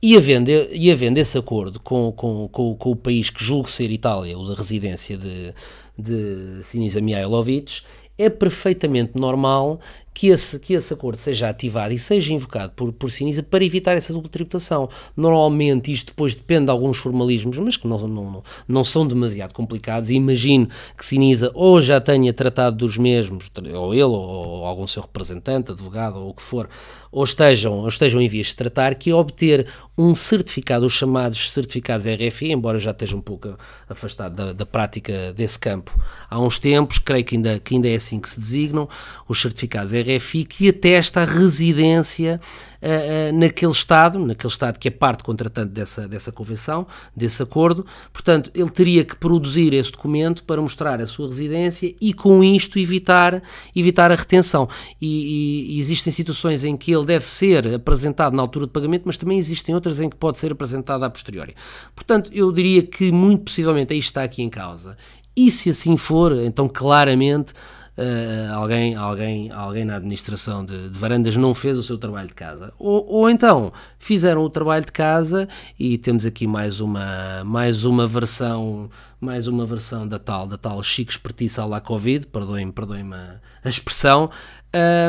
[0.02, 3.90] E havendo, e havendo esse acordo com, com, com, com o país que julgo ser
[3.90, 5.54] Itália, o da residência de,
[5.98, 7.84] de Sinisa Mihailovic,
[8.18, 9.80] é perfeitamente normal
[10.16, 13.98] que esse, que esse acordo seja ativado e seja invocado por, por Sinisa para evitar
[13.98, 14.90] essa dupla tributação.
[15.16, 20.10] Normalmente isto depois depende de alguns formalismos, mas que não, não, não, são demasiado complicados.
[20.10, 25.72] Imagino que Sinisa ou já tenha tratado dos mesmos, ou ele, ou algum seu representante,
[25.72, 26.70] advogado, ou o que for,
[27.12, 31.52] ou estejam, ou estejam em vias de tratar, que é obter um certificado, os chamados
[31.52, 33.58] certificados RFI, embora já esteja um pouco
[33.90, 35.94] afastado da, da prática desse campo
[36.30, 38.88] há uns tempos, creio que ainda, que ainda é assim que se designam,
[39.28, 40.05] os certificados RFI
[40.48, 42.40] Que atesta a residência
[42.82, 47.86] uh, uh, naquele Estado, naquele Estado que é parte contratante dessa, dessa convenção, desse acordo.
[48.14, 52.78] Portanto, ele teria que produzir esse documento para mostrar a sua residência e, com isto,
[52.78, 53.42] evitar,
[53.76, 54.70] evitar a retenção.
[55.02, 59.04] E, e, e existem situações em que ele deve ser apresentado na altura de pagamento,
[59.06, 61.56] mas também existem outras em que pode ser apresentado a posteriori.
[61.96, 64.96] Portanto, eu diria que, muito possivelmente, aí está aqui em causa.
[65.36, 67.54] E se assim for, então claramente
[67.98, 72.34] uh, alguém, alguém, alguém na administração de, de, varandas não fez o seu trabalho de
[72.34, 72.74] casa.
[72.78, 75.48] Ou, ou então fizeram o trabalho de casa
[75.80, 80.82] e temos aqui mais uma, mais uma versão mais uma versão da tal, da tal
[80.84, 84.30] chique espertice à la Covid, perdoem-me perdoem a, a expressão,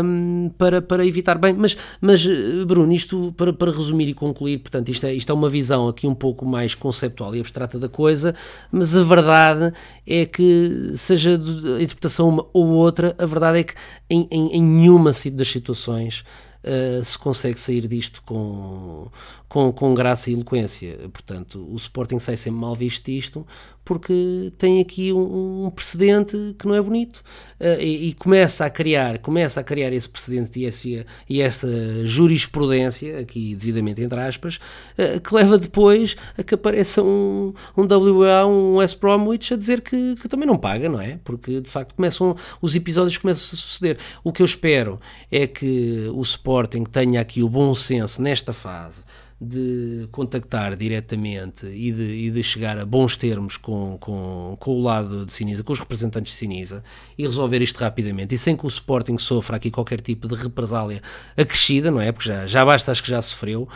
[0.04, 1.52] um, para, para evitar bem.
[1.52, 2.26] Mas, mas
[2.66, 6.06] Bruno, isto para, para resumir e concluir, portanto, isto é, isto é uma visão aqui
[6.06, 8.34] um pouco mais conceptual e abstrata da coisa,
[8.70, 9.72] mas a verdade
[10.06, 13.74] é que, seja a interpretação uma ou outra, a verdade é que
[14.08, 16.24] em, em, em nenhuma das situações
[16.66, 19.08] uh, se consegue sair disto com,
[19.48, 20.98] com, com graça e eloquência.
[21.12, 23.46] Portanto, o Sporting sai sempre mal visto disto
[23.86, 27.18] porque tem aqui um, um precedente que não é bonito
[27.60, 31.68] uh, e, e, começa a criar começa a criar esse precedente e, esse, e essa
[32.04, 34.58] jurisprudência, aqui devidamente entre aspas,
[34.98, 39.80] uh, que leva depois a que apareça um, um WA, um West Bromwich a dizer
[39.80, 41.20] que, que, também não paga, não é?
[41.22, 43.98] Porque de facto começam, os episódios começam a suceder.
[44.24, 44.98] O que eu espero
[45.30, 49.02] é que o Sporting tenha aqui o bom senso nesta fase
[49.38, 54.82] de contactar diretamente e de, e de chegar a bons termos com, com, com o
[54.82, 56.82] lado de Sinisa, com os representantes de Sinisa
[57.18, 61.02] e resolver isto rapidamente e sem que o Sporting sofra aqui qualquer tipo de represália
[61.36, 62.12] acrescida, não é?
[62.12, 63.68] Porque já, já basta, acho que já sofreu,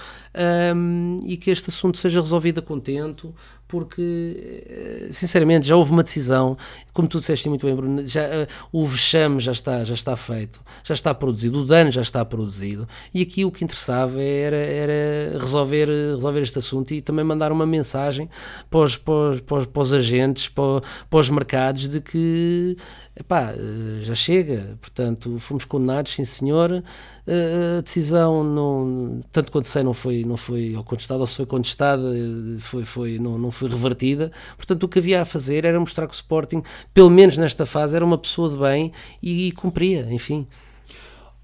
[0.75, 3.35] um, e que este assunto seja resolvido a contento,
[3.71, 6.57] porque, eh, sinceramente, já houve uma decisão,
[6.93, 10.61] como tu disseste muito bem, Bruno, já, uh, o vexame já está, já está feito,
[10.83, 15.39] já está produzido, o dano já está produzido, e aqui o que interessava era, era
[15.39, 18.29] resolver, resolver este assunto e também mandar uma mensagem
[18.69, 22.77] para os, para os, para os, para os agentes, para, para os mercados, de que
[23.15, 26.83] epá, eh, já chega, portanto, fomos condenados, sim senhor,
[27.27, 31.47] eh, a decisão, não, tanto quanto sei, não foi, não foi contestada, ou se foi
[31.47, 35.79] contestada, eh, foi, foi, não, não foi revertida, portanto, o que havia a fazer era
[35.79, 36.63] mostrar que o Sporting,
[36.95, 38.93] pelo menos nesta fase, era uma pessoa de bem
[39.23, 40.47] e, e cumpria, enfim.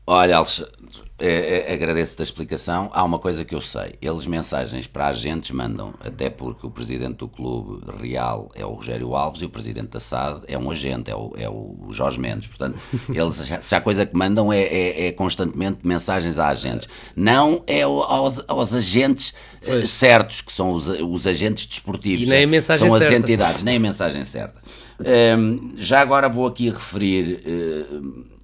[0.06, 0.76] Olha, Alexandre,
[1.18, 2.90] é, é, agradeço a explicação.
[2.92, 7.16] Há uma coisa que eu sei: eles mensagens para agentes mandam, até porque o presidente
[7.16, 11.10] do clube real é o Rogério Alves e o presidente da SAD é um agente,
[11.10, 12.46] é o, é o Jorge Mendes.
[12.46, 16.86] Portanto, eles, se há coisa que mandam é, é, é constantemente mensagens a agentes.
[17.16, 19.90] Não é aos, aos agentes eh, pois.
[19.90, 22.26] certos, que são os, os agentes desportivos.
[22.26, 23.14] E nem a mensagem são certa.
[23.14, 24.60] as entidades, nem a mensagem certa.
[25.00, 28.36] Um, ehm, já agora vou aqui referir uh,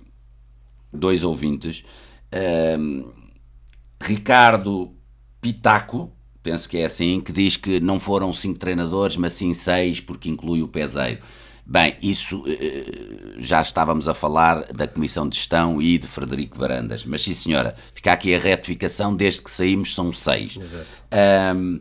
[0.92, 1.84] dois ouvintes.
[2.78, 3.10] Um,
[4.00, 4.92] Ricardo
[5.40, 10.00] Pitaco, penso que é assim, que diz que não foram cinco treinadores, mas sim seis,
[10.00, 11.20] porque inclui o peseiro.
[11.64, 17.04] Bem, isso eh, já estávamos a falar da Comissão de Gestão e de Frederico Varandas,
[17.04, 20.58] mas sim senhora, fica aqui a retificação, desde que saímos são seis.
[21.56, 21.80] Um,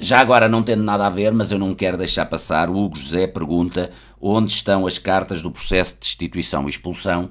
[0.00, 2.98] já agora não tendo nada a ver, mas eu não quero deixar passar, o Hugo
[2.98, 7.30] José pergunta onde estão as cartas do processo de destituição e expulsão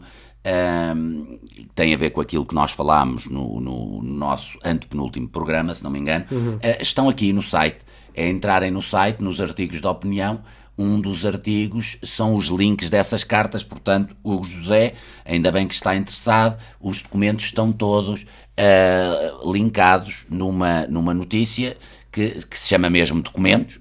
[0.96, 1.40] um,
[1.76, 5.92] tem a ver com aquilo que nós falámos no, no nosso antepenúltimo programa, se não
[5.92, 6.56] me engano, uhum.
[6.56, 7.80] uh, estão aqui no site.
[8.14, 10.42] É entrarem no site, nos artigos de opinião.
[10.78, 15.96] Um dos artigos são os links dessas cartas, portanto, o José, ainda bem que está
[15.96, 21.78] interessado, os documentos estão todos uh, linkados numa, numa notícia
[22.12, 23.80] que, que se chama mesmo documentos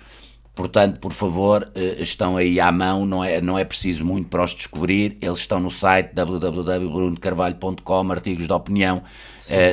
[0.55, 4.55] Portanto, por favor, estão aí à mão, não é, não é preciso muito para os
[4.55, 5.17] descobrir.
[5.21, 9.03] Eles estão no site www.brunocarvalho.com, artigos de opinião,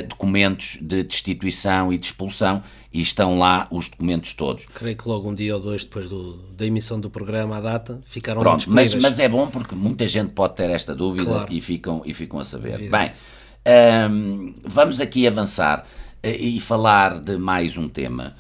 [0.08, 2.64] documentos de destituição e de expulsão
[2.98, 4.66] e estão lá os documentos todos.
[4.74, 8.02] Creio que logo um dia ou dois depois do, da emissão do programa, à data,
[8.06, 11.54] ficaram Pronto, mas, mas é bom porque muita gente pode ter esta dúvida claro.
[11.54, 12.74] e, ficam, e ficam a saber.
[12.74, 12.92] Evidente.
[12.92, 13.12] Bem,
[14.10, 15.86] um, vamos aqui avançar
[16.24, 18.36] uh, e falar de mais um tema.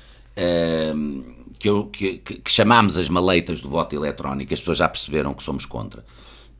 [0.96, 5.34] Um, que, eu, que, que, chamámos as maleitas do voto eletrónico, as pessoas já perceberam
[5.34, 6.04] que somos contra.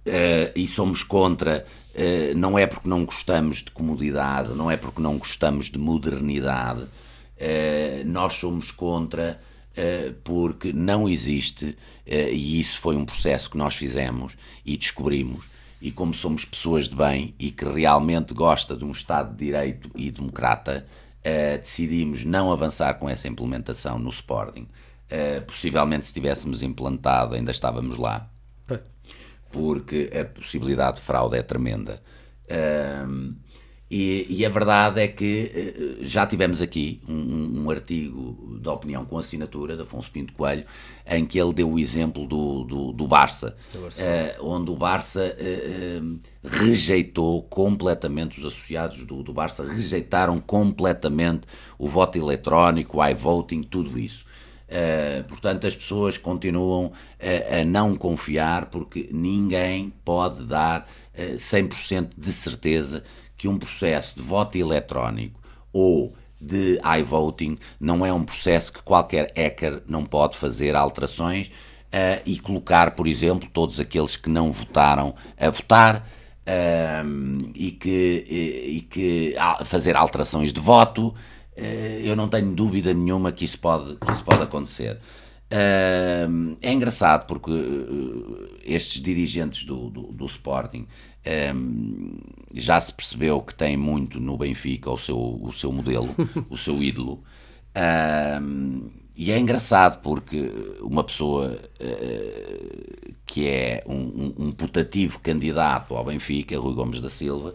[0.08, 5.02] Uh, e somos contra, uh, não é porque não gostamos de comodidade, não é porque
[5.02, 9.40] não gostamos de modernidade, uh, nós somos contra
[10.24, 15.46] porque não existe, e isso foi um processo que nós fizemos e descobrimos,
[15.80, 19.92] e como somos pessoas de bem e que realmente gosta de um Estado de Direito
[19.94, 20.84] e democrata,
[21.62, 24.68] decidimos não avançar com essa implementação no Sporting.
[25.08, 28.30] Uh, possivelmente, se tivéssemos implantado, ainda estávamos lá.
[29.50, 32.02] Porque a possibilidade de fraude é tremenda.
[32.44, 33.34] Uh,
[33.90, 39.06] e, e, a verdade é que uh, já tivemos aqui um, um, artigo de opinião
[39.06, 40.66] com assinatura de Afonso Pinto Coelho,
[41.10, 43.56] em que ele deu o exemplo do, do, do Barça,
[44.42, 45.38] onde o Barça
[46.44, 51.48] rejeitou completamente, os associados do, do Barça rejeitaram completamente
[51.80, 54.27] o voto eletrónico, o iVoting, tudo isso.
[54.68, 61.36] Uh, portanto, as pessoas continuam a, a, não confiar porque ninguém pode dar uh, eh,
[61.36, 63.02] 100% de certeza
[63.38, 65.40] que um processo de voto eletrónico
[65.72, 72.22] ou de iVoting não é um processo que qualquer hacker não pode fazer alterações uh,
[72.26, 76.06] e colocar, por exemplo, todos aqueles que não votaram a votar.
[77.56, 81.37] e que, e, e que fazer alterações de voto, eh,
[82.04, 85.00] eu não tenho dúvida nenhuma que isso pode, que isso pode acontecer.
[85.50, 90.86] é engraçado porque eh, estes dirigentes do, do, do Sporting
[92.54, 96.10] já se percebeu que têm muito no Benfica o seu, o seu modelo,
[96.50, 97.22] o seu ídolo.
[99.16, 101.60] e é engraçado porque uma pessoa
[103.26, 107.54] que é um, um, um, putativo candidato ao Benfica, Rui Gomes da Silva,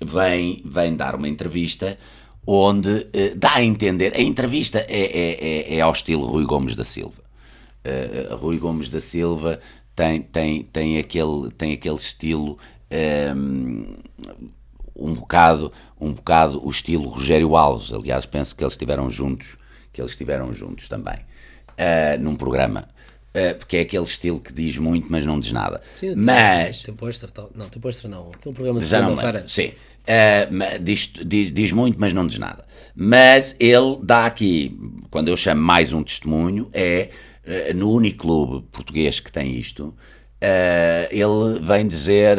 [0.00, 1.98] vem, vem dar uma entrevista
[2.46, 4.14] onde uh, dá a entender.
[4.14, 7.22] A entrevista é, é, é, é ao estilo Rui Gomes da Silva.
[7.84, 9.60] Uh, Rui Gomes da Silva
[9.94, 12.58] tem, tem, tem, aquele, tem aquele estilo.
[12.90, 14.00] Um, ehm,
[15.00, 17.92] um bocado, um bocado o estilo Rogério Alves.
[17.92, 19.56] Aliás, penso que eles estiveram juntos,
[19.92, 22.86] que eles estiveram juntos também, uh, num programa.
[23.30, 25.80] Uh, porque é aquele estilo que diz muito, mas não diz nada.
[25.98, 26.82] Sim, mas.
[26.82, 28.30] Tem pôster, não, tem pôster não.
[28.30, 29.44] Aquele programa de segunda-feira.
[29.46, 29.72] Sim.
[30.00, 32.64] Uh, diz, diz, diz, muito, mas não diz nada.
[32.94, 34.76] Mas ele dá aqui,
[35.10, 37.10] quando eu chamo mais um testemunho, é
[37.44, 39.94] uh, no único clube português que tem isto.
[40.42, 42.38] Uh, ele vem dizer,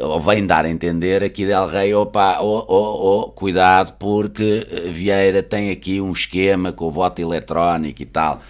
[0.00, 5.40] ou vem dar a entender aqui Del Rey, opa, oh, oh, oh, cuidado, porque Vieira
[5.40, 8.40] tem aqui um esquema com o voto eletrónico e tal.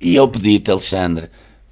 [0.00, 1.30] e eu pedi-te, Alexandre,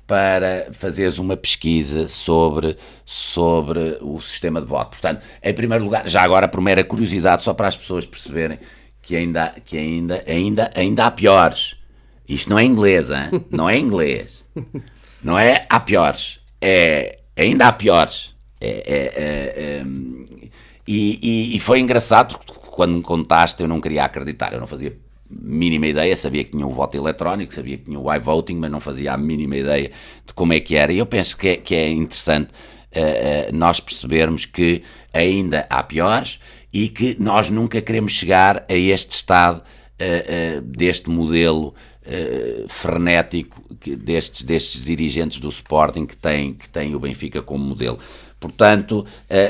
[0.08, 4.92] para fazeres uma pesquisa sobre, sobre o sistema de voto.
[4.92, 8.58] Portanto, em primeiro lugar, já agora por mera curiosidade, só para as pessoas perceberem
[9.02, 11.76] que ainda, que ainda, ainda, ainda há piores.
[12.26, 13.44] Isto não é inglês, hein?
[13.52, 14.44] não é inglês.
[15.22, 16.40] Não é há piores.
[16.58, 18.34] É, ainda há piores.
[18.60, 19.84] É, é, é, é
[20.86, 24.96] e, e, foi engraçado porque quando me contaste eu não queria acreditar, eu não fazia
[25.30, 28.80] mínima ideia, sabia que tinha o voto eletrónico, sabia que tinha o iVoting, mas não
[28.80, 29.90] fazia a mínima ideia
[30.26, 30.92] de como é que era.
[30.92, 35.82] E eu penso que é, que é interessante uh, uh, nós percebermos que ainda há
[35.82, 36.40] piores
[36.72, 41.74] e que nós nunca queremos chegar a este estado uh, deste modelo
[42.70, 47.98] frenético que, destes, destes dirigentes do Sporting que têm, que têm o Benfica como modelo.
[48.40, 49.04] Portanto,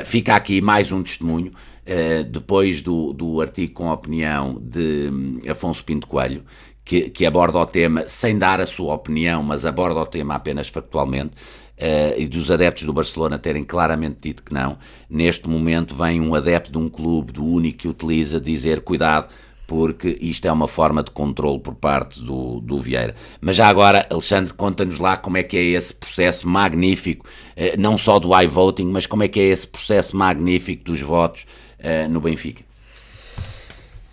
[0.04, 1.52] fica aqui mais um testemunho
[1.90, 6.44] eh, depois do, do artigo com opinião de hum, Afonso Pinto Coelho,
[6.84, 10.68] que, que, aborda o tema sem dar a sua opinião, mas aborda o tema apenas
[10.68, 11.30] factualmente,
[11.78, 14.76] uh, e dos adeptos do Barcelona terem claramente dito que não,
[15.08, 19.30] neste momento vem um adepto de um clube, do único que utiliza, dizer cuidado,
[19.66, 23.14] porque isto é uma forma de controle por parte do, do Vieira.
[23.40, 27.96] Mas já agora, Alexandre, conta-nos lá como é que é esse processo magnífico, uh, não
[27.96, 31.46] só do iVoting, mas como é que é esse processo magnífico dos votos
[31.80, 32.68] uh, no Benfica?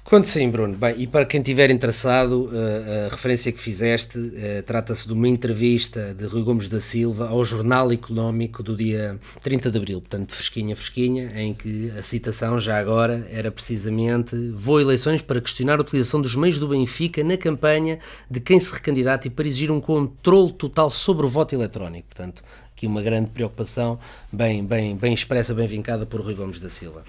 [0.06, 0.76] Conto sim, Bruno.
[0.76, 5.28] Bem, e para quem estiver interessado, eh, a referência que fizeste eh, trata-se de uma
[5.28, 10.32] entrevista de Rui Gomes da Silva ao Jornal Económico do dia 30 de Abril, portanto,
[10.32, 15.82] fresquinha, fresquinha, em que a citação já agora era precisamente vou eleições para questionar a
[15.82, 17.98] utilização dos meios do Benfica na campanha
[18.30, 22.10] de quem se recandidata e para exigir um controle total sobre o voto eletrónico.
[22.10, 23.98] Portanto, aqui uma grande preocupação,
[24.32, 27.04] bem, bem, bem expressa, bem vincada por Rui Gomes da Silva.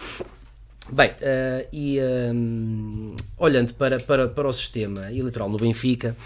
[0.88, 1.98] Bem, uh, e
[2.32, 6.16] um, olhando para, para, para o sistema eleitoral no Benfica,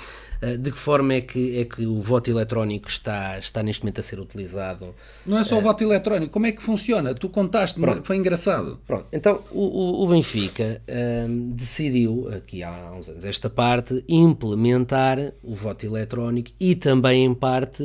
[0.40, 4.02] de que forma é que, é que o voto eletrónico está, está neste momento a
[4.02, 4.94] ser utilizado?
[5.26, 7.14] Não é só o voto eletrónico, como é que funciona?
[7.14, 8.78] Tu contaste, foi engraçado.
[8.86, 10.80] Pronto, então o, o, o Benfica
[11.28, 17.34] um, decidiu, aqui há uns anos, esta parte, implementar o voto eletrónico e também, em
[17.34, 17.82] parte,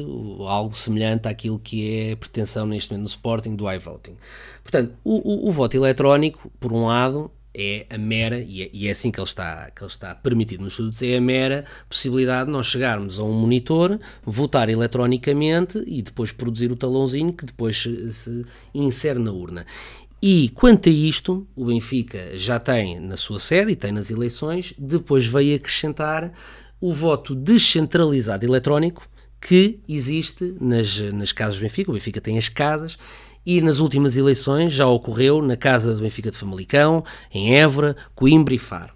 [0.47, 4.15] algo semelhante àquilo que é a pretensão neste momento no Sporting do iVoting.
[4.63, 8.87] Portanto, o, o, o, voto eletrónico, por um lado, é a mera, e é, e
[8.87, 12.47] é, assim que ele, está, que ele está permitido nos estudos, é a mera possibilidade
[12.47, 17.81] de nós chegarmos a um monitor, votar eletronicamente e depois produzir o talãozinho que depois
[17.81, 19.65] se, se insere na urna.
[20.21, 24.73] E quanto a isto, o Benfica já tem na sua sede e tem nas eleições,
[24.77, 26.33] depois veio acrescentar
[26.81, 29.07] o voto descentralizado eletrónico
[29.39, 31.91] que existe nas, nas casas do Benfica.
[31.91, 32.97] O Benfica tem as casas
[33.45, 38.55] e nas últimas eleições já ocorreu na Casa do Benfica de Famalicão, em Évora, Coimbra
[38.55, 38.93] e Faro.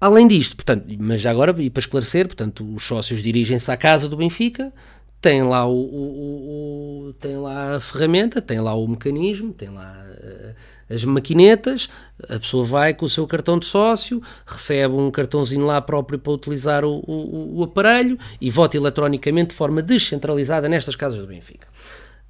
[0.00, 4.08] Além disto, portanto, mas já agora, e para esclarecer, portanto, os sócios dirigem-se à Casa
[4.08, 4.72] do Benfica,
[5.20, 10.06] têm lá, o, o, o, tem lá a ferramenta, tem lá o mecanismo, tem lá
[10.06, 10.54] uh,
[10.88, 11.88] as maquinetas,
[12.28, 16.32] a pessoa vai com o seu cartão de sócio, recebe um cartãozinho lá próprio para
[16.32, 21.66] utilizar o, o, o aparelho e vota eletronicamente de forma descentralizada nestas casas do Benfica.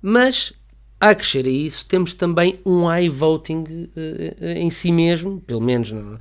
[0.00, 0.54] Mas
[1.00, 6.00] a crescer a isso, temos também um iVoting uh, em si mesmo, pelo menos na,
[6.00, 6.18] uh,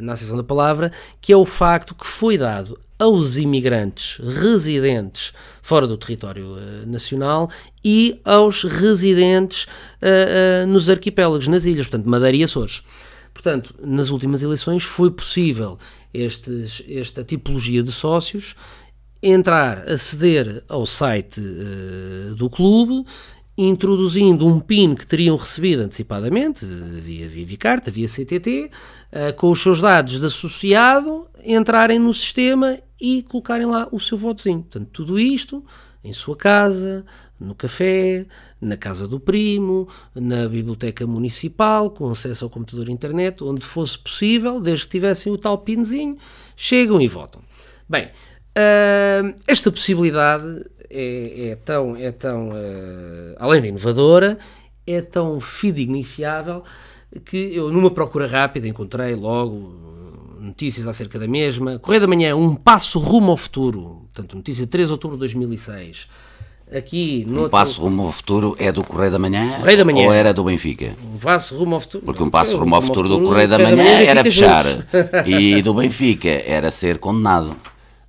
[0.00, 5.88] na acessão da palavra, que é o facto que foi dado aos imigrantes residentes fora
[5.88, 7.50] do território uh, nacional
[7.84, 9.66] e aos residentes
[10.68, 12.82] nos arquipélagos, nas ilhas, portanto, Madeira e Açores.
[13.32, 15.78] Portanto, nas últimas eleições foi possível
[16.14, 18.54] estes, esta tipologia de sócios
[19.20, 21.40] entrar, aceder ao site
[22.36, 23.04] do clube
[23.56, 28.70] introduzindo um PIN que teriam recebido antecipadamente, via Vivicarta, via CTT,
[29.12, 34.16] uh, com os seus dados de associado, entrarem no sistema e colocarem lá o seu
[34.16, 34.62] votozinho.
[34.62, 35.64] Portanto, tudo isto
[36.04, 37.04] em sua casa,
[37.38, 38.26] no café,
[38.60, 43.98] na casa do primo, na biblioteca municipal, com acesso ao computador e internet, onde fosse
[43.98, 46.16] possível, desde que tivessem o tal pinzinho,
[46.56, 47.42] chegam e votam.
[47.88, 54.38] Bem, uh, esta possibilidade é, é tão, é tão uh, além de inovadora,
[54.86, 56.62] é tão fidedignifiável
[57.24, 59.92] que eu, numa procura rápida, encontrei logo
[60.40, 61.78] notícias acerca da mesma.
[61.78, 64.08] Correio da Manhã, um passo rumo ao futuro.
[64.12, 66.08] Portanto, notícia 3 de outubro de 2006.
[66.74, 70.12] Aqui, um passo rumo ao futuro é do Correio da Manhã, Correio da Manhã ou
[70.12, 70.96] era do Benfica?
[71.14, 72.04] Um passo rumo ao futuro.
[72.06, 74.64] Porque um passo rumo ao futuro do Correio da Manhã era fechar
[75.26, 77.54] e do Benfica era ser condenado.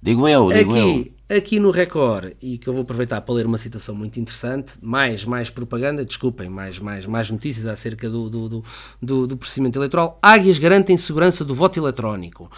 [0.02, 1.13] Digo eu, digo aqui, eu.
[1.30, 5.24] Aqui no Record, e que eu vou aproveitar para ler uma citação muito interessante, mais,
[5.24, 8.64] mais propaganda, desculpem, mais, mais, mais notícias acerca do, do, do,
[9.02, 10.20] do, do procedimento eleitoral.
[10.22, 12.52] Águias garantem segurança do voto eletrónico.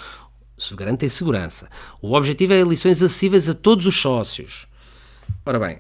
[0.75, 1.69] Garantem segurança.
[2.01, 4.67] O objetivo é eleições acessíveis a todos os sócios.
[5.45, 5.79] Ora bem,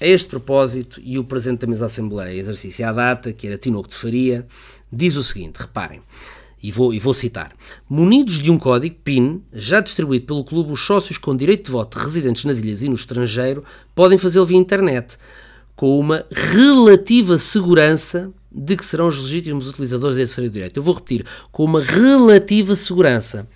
[0.00, 3.58] a este propósito, e o Presidente da Mesa da Assembleia, exercício à data, que era
[3.58, 4.46] Tinoco de Faria,
[4.90, 6.00] diz o seguinte: reparem.
[6.66, 7.52] E vou, e vou citar:
[7.88, 11.96] Munidos de um código PIN, já distribuído pelo clube, os sócios com direito de voto
[11.96, 13.62] residentes nas ilhas e no estrangeiro
[13.94, 15.16] podem fazê-lo via internet,
[15.76, 20.78] com uma relativa segurança de que serão os legítimos utilizadores desse direito.
[20.78, 23.46] Eu vou repetir: com uma relativa segurança.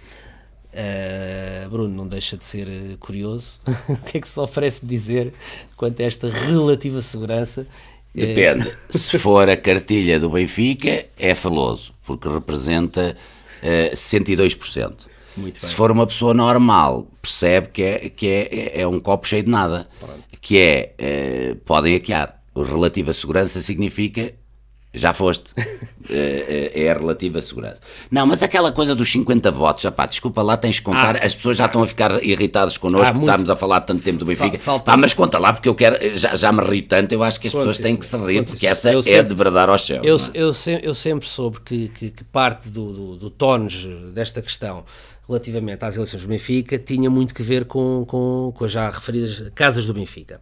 [0.72, 3.58] Uh, Bruno, não deixa de ser uh, curioso.
[3.90, 5.34] o que é que se oferece dizer
[5.76, 7.66] quanto a esta relativa segurança
[8.14, 8.72] Depende.
[8.90, 13.16] Se for a cartilha do Benfica, é faloso, porque representa
[13.62, 15.08] uh, 62%.
[15.54, 19.50] Se for uma pessoa normal, percebe que é, que é, é um copo cheio de
[19.50, 19.88] nada.
[19.98, 20.22] Pronto.
[20.40, 22.36] Que é, uh, podem hackear.
[22.52, 24.34] À segurança significa
[24.92, 25.52] já foste.
[26.10, 27.80] é, é, a relativa segurança.
[28.10, 31.16] Não, mas aquela coisa dos 50 votos, opá, desculpa lá, tens que contar.
[31.16, 34.18] Ah, As pessoas já estão a ficar irritadas connosco, ah, estarmos a falar tanto tempo
[34.18, 34.58] do Benfica.
[34.58, 34.92] Falta...
[34.92, 37.46] Ah, mas conta lá, porque eu quero, já, já me ri tanto, eu acho que
[37.46, 40.02] as pessoas têm que se rir, porque essa eu é sempre, de bradar ao céu.
[40.02, 40.30] Eu, é?
[40.34, 44.84] eu, sempre, eu sempre soube que, que, que parte do, do, do tones desta questão
[45.28, 49.50] relativamente às eleições do Benfica tinha muito que ver com, com, com as já referidas
[49.54, 50.40] casas do Benfica.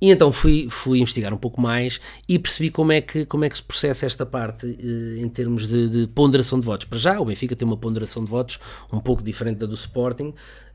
[0.00, 3.48] E então fui, fui investigar um pouco mais e percebi como é que, como é
[3.48, 6.86] que se processa esta parte eh, em termos de, de, ponderação de votos.
[6.86, 8.60] Para já, o Benfica tem uma ponderação de votos
[8.92, 10.28] um pouco diferente da do Sporting,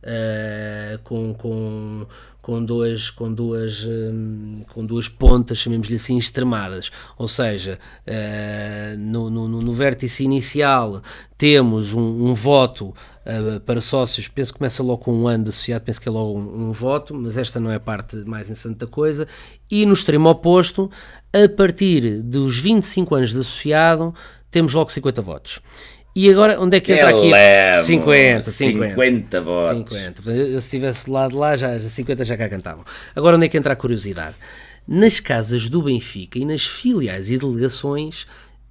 [0.03, 2.05] uh, com, com,
[2.41, 6.91] com, duas, com, duas, um, com duas pontas, chamemos-lhe assim, extremadas.
[7.17, 11.01] Ou seja, uh, no, no, no, vértice inicial
[11.38, 12.93] temos um, um voto
[13.26, 16.11] uh, para sócios, penso que começa logo com um ano de associado, penso que é
[16.11, 19.28] logo um, um, voto, mas esta não é a parte mais interessante da coisa.
[19.69, 20.89] E no extremo oposto,
[21.32, 24.13] a partir dos 25 anos de associado,
[24.51, 25.59] temos logo 50 votos.
[26.15, 27.32] E agora, onde é que, entra aqui?
[27.32, 28.89] Levo, 50, 50.
[28.91, 29.97] 50 votos.
[29.97, 30.32] 50.
[30.32, 32.86] eu, se estivesse lá de lá, já, 50 já cá cantavam.
[33.15, 34.36] Agora, onde é que entra a curiosidade?
[34.88, 38.28] Nas casas do Benfica e nas filiais e delegações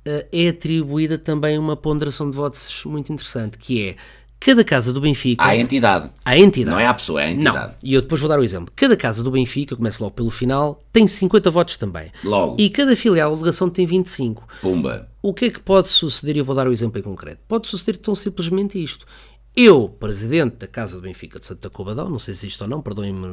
[0.07, 3.97] uh, é atribuída também uma ponderação de votos muito interessante, que é
[4.45, 5.45] cada casa do Benfica.
[5.45, 6.11] À entidade.
[6.25, 6.75] À entidade.
[6.75, 7.75] Não é à pessoa, é a entidade.
[7.75, 7.75] Não.
[7.89, 8.73] E eu depois vou dar o exemplo.
[8.75, 12.11] Cada casa do Benfica, começa logo pelo final, tem 50 votos também.
[12.25, 12.57] Logo.
[12.59, 14.47] E cada filial ou delegação tem 25.
[14.61, 15.09] Pumba.
[15.23, 16.37] O que é que pode suceder?
[16.37, 17.41] E eu vou dar o exemplo em concreto.
[17.47, 19.07] Pode suceder tão simplesmente isto.
[19.55, 22.81] Eu, presidente da Casa do Benfica de Santa Cobadão, não sei se existe ou não,
[22.81, 23.27] perdoem-me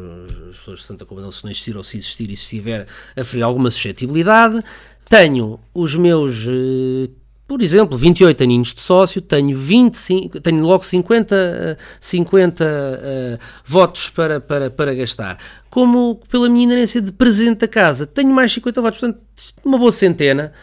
[0.50, 2.86] as pessoas de Santa Cobadão se não existir ou se existir e se estiver
[3.16, 4.62] a ferir alguma suscetibilidade,
[5.08, 7.10] tenho os meus eh,
[7.50, 14.40] por exemplo, 28 aninhos de sócio, tenho, 25, tenho logo 50, 50 uh, votos para,
[14.40, 15.40] para, para gastar.
[15.68, 19.24] Como pela minha inerência de presidente da casa, tenho mais 50 votos, portanto,
[19.66, 20.54] uma boa centena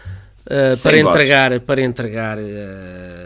[0.47, 2.39] uh, para, entregar, para entregar.
[2.39, 3.16] Uh,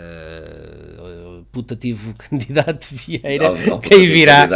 [1.52, 4.48] putativo candidato Vieira, oh, oh, quem virá.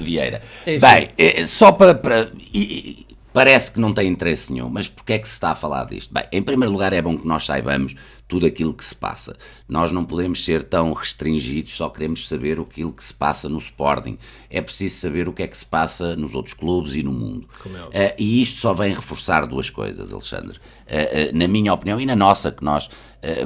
[0.00, 0.40] Vieira.
[0.64, 1.94] Bem, eh, só para.
[1.94, 5.54] para e, Parece que não tem interesse nenhum, mas porquê é que se está a
[5.56, 6.14] falar disto?
[6.14, 7.96] Bem, em primeiro lugar é bom que nós saibamos
[8.28, 9.36] tudo aquilo que se passa.
[9.68, 14.16] Nós não podemos ser tão restringidos, só queremos saber aquilo que se passa no Sporting.
[14.48, 17.48] É preciso saber o que é que se passa nos outros clubes e no mundo.
[17.90, 20.56] É uh, e isto só vem reforçar duas coisas, Alexandre.
[20.86, 22.88] Uh, uh, na minha opinião e na nossa, que nós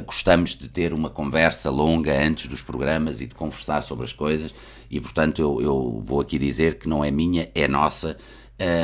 [0.05, 4.53] gostamos de ter uma conversa longa antes dos programas e de conversar sobre as coisas,
[4.91, 8.17] e portanto eu, eu vou aqui dizer que não é minha, é nossa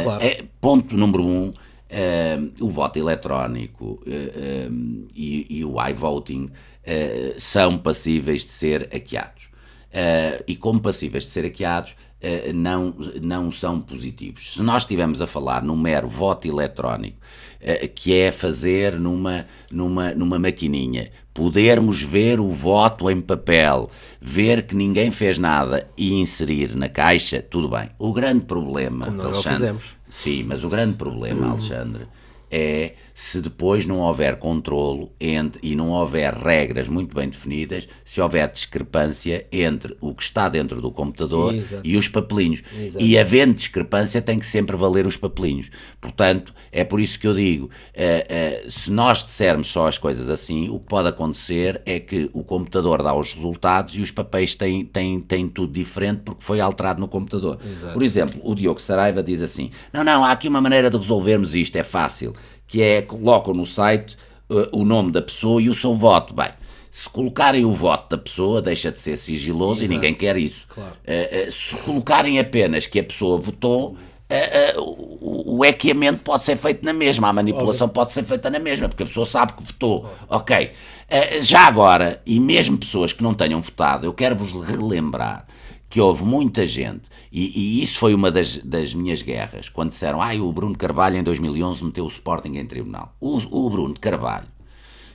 [0.03, 0.23] claro.
[0.23, 1.53] é, ponto número um, uh,
[2.59, 4.01] o voto eletrónico
[5.15, 6.49] e, e, o iVoting
[7.37, 9.49] são passíveis de ser hackeados.
[10.47, 11.95] e como passíveis de ser hackeados,
[12.53, 14.53] não, não são positivos.
[14.53, 17.17] Se nós estivermos a falar num mero voto eletrónico,
[17.95, 23.89] que é fazer numa, numa, numa maquininha, podermos ver o voto em papel,
[24.21, 27.89] ver que ninguém fez nada e inserir na caixa, tudo bem.
[27.97, 29.97] O grande problema, Como nós Alexandre, fizemos.
[30.09, 32.07] Sim, mas o grande problema, Alexandre,
[32.51, 38.19] é se depois não houver controlo entre, e não houver regras muito bem definidas, se
[38.19, 41.81] houver discrepância entre o que está dentro do computador Exato.
[41.85, 42.61] e os papelinhos.
[42.77, 43.03] Exato.
[43.03, 45.69] E havendo discrepância, tem que sempre valer os papelinhos.
[46.01, 50.29] Portanto, é por isso que eu digo: uh, uh, se nós dissermos só as coisas
[50.29, 54.55] assim, o que pode acontecer é que o computador dá os resultados e os papéis
[54.55, 57.59] têm, têm, têm tudo diferente porque foi alterado no computador.
[57.65, 57.93] Exato.
[57.93, 61.55] Por exemplo, o Diogo Saraiva diz assim: não, não, há aqui uma maneira de resolvermos
[61.55, 62.33] isto, é fácil
[62.67, 64.17] que é colocam no site
[64.49, 66.33] uh, o nome da pessoa e o seu voto.
[66.33, 66.49] Bem,
[66.89, 69.91] se colocarem o voto da pessoa, deixa de ser sigiloso Exato.
[69.91, 70.65] e ninguém quer isso.
[70.67, 70.95] Claro.
[71.07, 73.97] Uh, uh, se colocarem apenas que a pessoa votou,
[74.27, 74.83] Uh, uh,
[75.21, 77.93] o, o pode ser feito na mesma, a manipulação Óbvio.
[77.93, 80.11] pode ser feita na mesma, porque a pessoa sabe que votou.
[80.27, 80.65] Ok.
[80.65, 85.45] Uh, já agora, e mesmo pessoas que não tenham votado, eu quero vos relembrar
[85.95, 90.21] que houve muita gente, e, e isso foi uma das, das, minhas guerras, quando disseram,
[90.21, 93.15] ah, o Bruno Carvalho em 2011 meteu o Sporting em tribunal.
[93.17, 94.45] O, o Bruno Carvalho,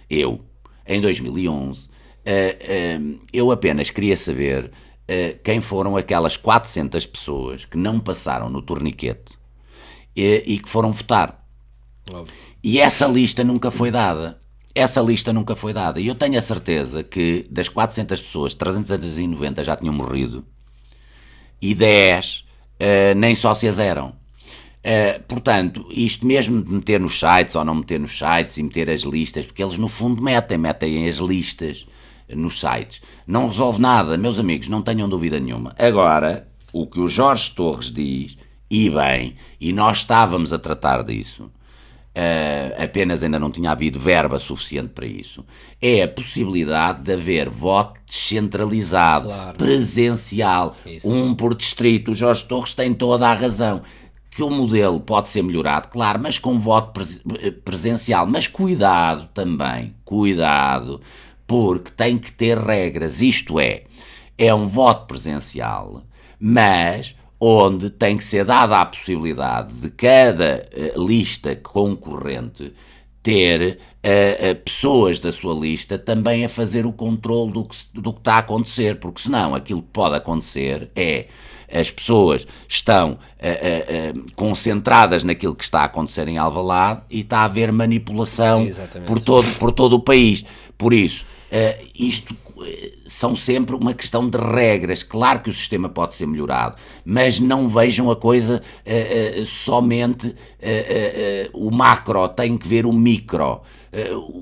[0.08, 0.40] eu,
[0.86, 7.76] em 2011, uh, uh, eu apenas queria saber uh, quem foram aquelas 400 pessoas que
[7.76, 9.38] não passaram no torniquete
[10.16, 11.46] e que foram votar.
[12.10, 12.34] Óbvio.
[12.64, 14.40] E essa lista nunca foi dada.
[14.74, 16.00] Essa lista nunca foi dada.
[16.00, 20.42] E eu tenho a certeza que das 400 pessoas, 390 já tinham morrido
[21.60, 22.44] e 10 uh,
[22.78, 24.08] eh, nem sócias eram.
[24.80, 28.88] Uh, portanto, isto mesmo de meter nos sites ou não meter nos sites e meter
[28.88, 31.86] as listas, porque eles no fundo metem, metem as listas
[32.34, 35.74] nos sites, não resolve nada, meus amigos, não tenham dúvida nenhuma.
[35.78, 38.38] Agora, o que o Jorge Torres diz,
[38.70, 41.50] e bem, e nós estávamos a tratar disso,
[42.16, 45.44] uh, apenas ainda não tinha havido verba suficiente para isso,
[45.80, 49.56] é a possibilidade de haver voto descentralizado, claro.
[49.56, 51.08] presencial, isso.
[51.08, 52.12] um por distrito.
[52.12, 53.82] O Jorge Torres tem toda a razão.
[54.32, 57.00] Que o modelo pode ser melhorado, claro, mas com voto
[57.64, 58.28] presencial.
[58.28, 61.00] Mas cuidado também, cuidado,
[61.48, 63.20] porque tem que ter regras.
[63.20, 63.82] Isto é,
[64.38, 66.04] é um voto presencial,
[66.38, 72.72] mas onde tem que ser dada a possibilidade de cada uh, lista concorrente
[73.22, 78.12] ter uh, uh, pessoas da sua lista também a fazer o controle do que, do
[78.12, 81.26] que está a acontecer, porque senão aquilo que pode acontecer é
[81.72, 87.44] as pessoas estão uh, concentradas naquilo que está a acontecer em Alvalade e está a
[87.44, 88.66] haver manipulação
[89.06, 90.44] por todo, por todo o país.
[90.76, 91.24] Por isso,
[91.94, 92.34] isto
[93.04, 95.02] são sempre uma questão de regras.
[95.02, 100.28] Claro que o sistema pode ser melhorado, mas não vejam a coisa uh, uh, somente
[100.28, 100.34] uh,
[101.52, 103.60] o macro, tem que ver o micro.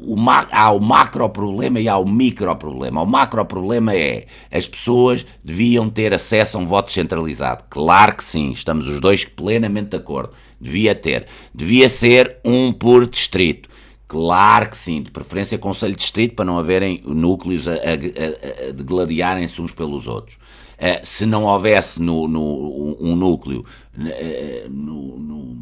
[0.02, 0.16] o
[0.52, 3.02] há o macro problema e há o micro problema.
[3.02, 7.64] O macro problema é as pessoas deviam ter acesso a um voto centralizado.
[7.70, 10.32] Claro que sim, estamos os dois plenamente de acordo.
[10.60, 11.26] Devia ter.
[11.54, 13.67] Devia ser um por distrito
[14.08, 18.70] Claro que sim, de preferência Conselho de Distrito, para não haverem núcleos a, a, a,
[18.70, 20.36] a gladiarem-se uns pelos outros.
[20.78, 23.66] Uh, se não houvesse no, no um núcleo
[23.98, 25.58] uh, no, no,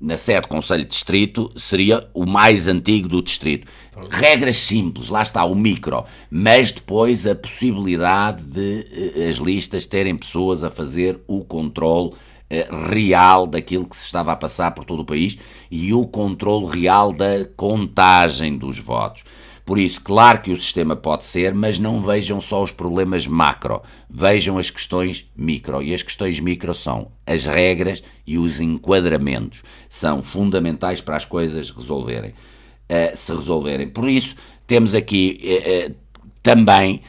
[0.00, 3.66] na sede Conselho de Distrito, seria o mais antigo do distrito.
[4.10, 10.16] Regras simples, lá está, o micro, mas depois a possibilidade de uh, as listas terem
[10.16, 12.35] pessoas a fazer o controle eh,
[12.90, 15.36] real daquilo que se estava a passar por todo o país
[15.70, 19.24] e o controle real da contagem dos votos.
[19.66, 23.82] Por isso, claro que o sistema pode ser, mas não vejam só os problemas macro,
[24.08, 25.82] vejam as questões micro.
[25.82, 29.64] E as questões micro são as regras e os enquadramentos.
[29.88, 33.88] São fundamentais para as coisas resolverem, uh, se resolverem.
[33.88, 34.36] Por isso,
[34.68, 35.94] temos aqui uh,
[36.46, 37.02] também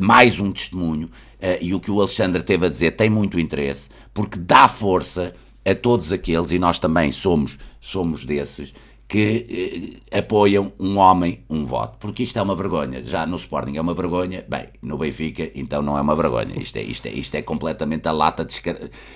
[0.00, 3.90] mais um testemunho uh, e o que o Alexandre teve a dizer tem muito interesse,
[4.14, 5.34] porque dá força
[5.64, 8.72] a todos aqueles, e nós também somos, somos desses,
[9.06, 11.98] que eh, apoiam um homem, um voto.
[11.98, 13.02] Porque isto é uma vergonha.
[13.04, 16.54] Já no Sporting é uma vergonha, bem, no Benfica então não é uma vergonha.
[16.58, 18.60] Isto é, isto é, isto é completamente a lata, de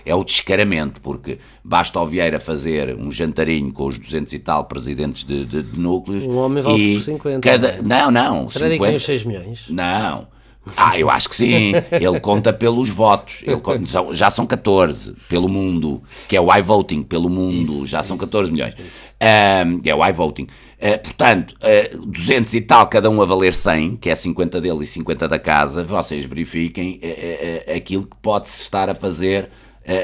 [0.05, 4.65] é o descaramento, porque basta o Vieira fazer um jantarinho com os 200 e tal
[4.67, 6.27] presidentes de, de, de núcleos.
[6.27, 7.41] Um homem vale por 50.
[7.41, 8.49] Cada, não, não.
[8.49, 9.69] Será 50, os 6 milhões?
[9.69, 10.38] Não.
[10.77, 11.73] Ah, eu acho que sim.
[11.93, 13.43] Ele conta pelos votos.
[13.47, 17.73] Ele conta, já são 14 pelo mundo, que é o iVoting pelo mundo.
[17.73, 18.75] Isso, já são isso, 14 milhões.
[18.75, 20.45] Um, é o iVoting.
[20.45, 24.85] Uh, portanto, uh, 200 e tal, cada um a valer 100, que é 50 dele
[24.85, 25.83] e 50 da casa.
[25.83, 29.49] Vocês verifiquem uh, aquilo que pode-se estar a fazer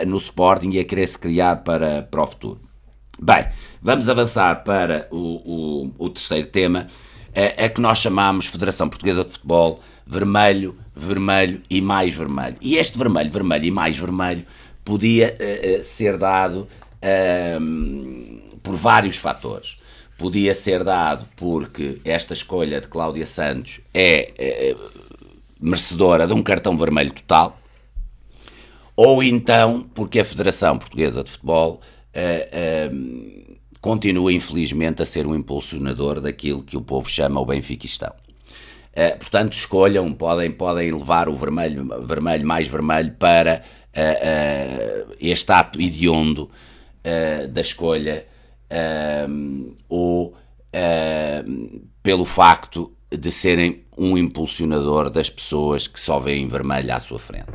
[0.07, 2.59] no Sporting e a querer-se criar para, para o futuro.
[3.21, 3.47] Bem,
[3.83, 6.87] vamos avançar para o, o, o terceiro tema,
[7.35, 12.57] é que nós chamamos Federação Portuguesa de Futebol vermelho, vermelho e mais vermelho.
[12.61, 14.45] E este vermelho, vermelho e mais vermelho
[14.85, 16.69] podia uh, ser dado
[17.03, 19.77] uh, por vários fatores.
[20.17, 24.77] Podia ser dado porque esta escolha de Cláudia Santos é
[25.61, 27.59] merecedora de um cartão vermelho total,
[28.95, 31.81] ou então porque a Federação Portuguesa de Futebol
[33.81, 38.15] continua, infelizmente, a ser um impulsionador daquilo que o povo chama o benfiquistão.
[38.95, 43.61] Uh, portanto, escolham, podem, podem levar o vermelho, vermelho mais vermelho para
[43.97, 46.49] uh, uh, este ato hediondo
[47.51, 48.27] da escolha
[49.91, 50.35] ou
[52.03, 57.51] pelo facto de serem um impulsionador das pessoas que só veem vermelho à sua frente.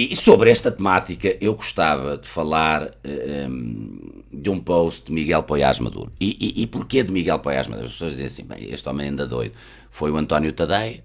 [0.00, 5.42] E sobre esta temática eu gostava de falar um, ehm, de um post de Miguel
[5.42, 6.10] Poiás Maduro.
[6.18, 7.86] E, e, e porquê de Miguel Poiás Maduro?
[7.86, 9.54] As pessoas dizem assim, bem, este homem anda doido.
[9.90, 11.04] Foi o António Tadeia,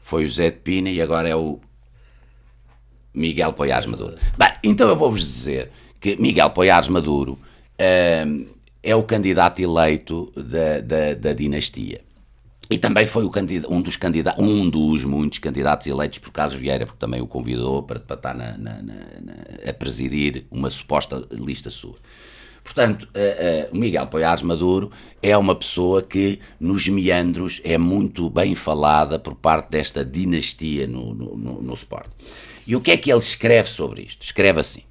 [0.00, 1.58] foi o José de Pina e agora é o
[3.12, 4.14] Miguel Poiás Maduro.
[4.38, 7.38] Bem, então eu vou-vos dizer que Miguel Poiás Maduro um,
[7.80, 8.46] ehm,
[8.80, 12.05] é o candidato eleito da, da, da dinastia.
[12.68, 13.24] E também foi
[13.68, 17.82] um dos candidatos, um dos muitos candidatos eleitos por Carlos Vieira, porque também o convidou
[17.82, 21.96] para, para estar na, na, na, a presidir uma suposta lista sua.
[22.64, 24.90] Portanto, uh, uh, o Miguel Poiares Maduro
[25.22, 31.14] é uma pessoa que, nos meandros, é muito bem falada por parte desta dinastia no,
[31.14, 32.10] no, no, no Sport.
[32.66, 34.24] E o que é que ele escreve sobre isto?
[34.24, 34.82] Escreve assim.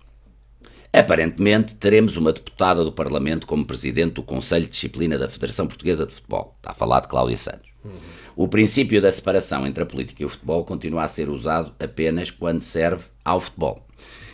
[0.97, 6.05] Aparentemente, teremos uma deputada do Parlamento como presidente do Conselho de Disciplina da Federação Portuguesa
[6.05, 6.55] de Futebol.
[6.57, 7.69] Está a falar de Cláudia Santos.
[7.83, 7.91] Uhum.
[8.33, 12.31] O princípio da separação entre a política e o futebol continua a ser usado apenas
[12.31, 13.85] quando serve ao futebol.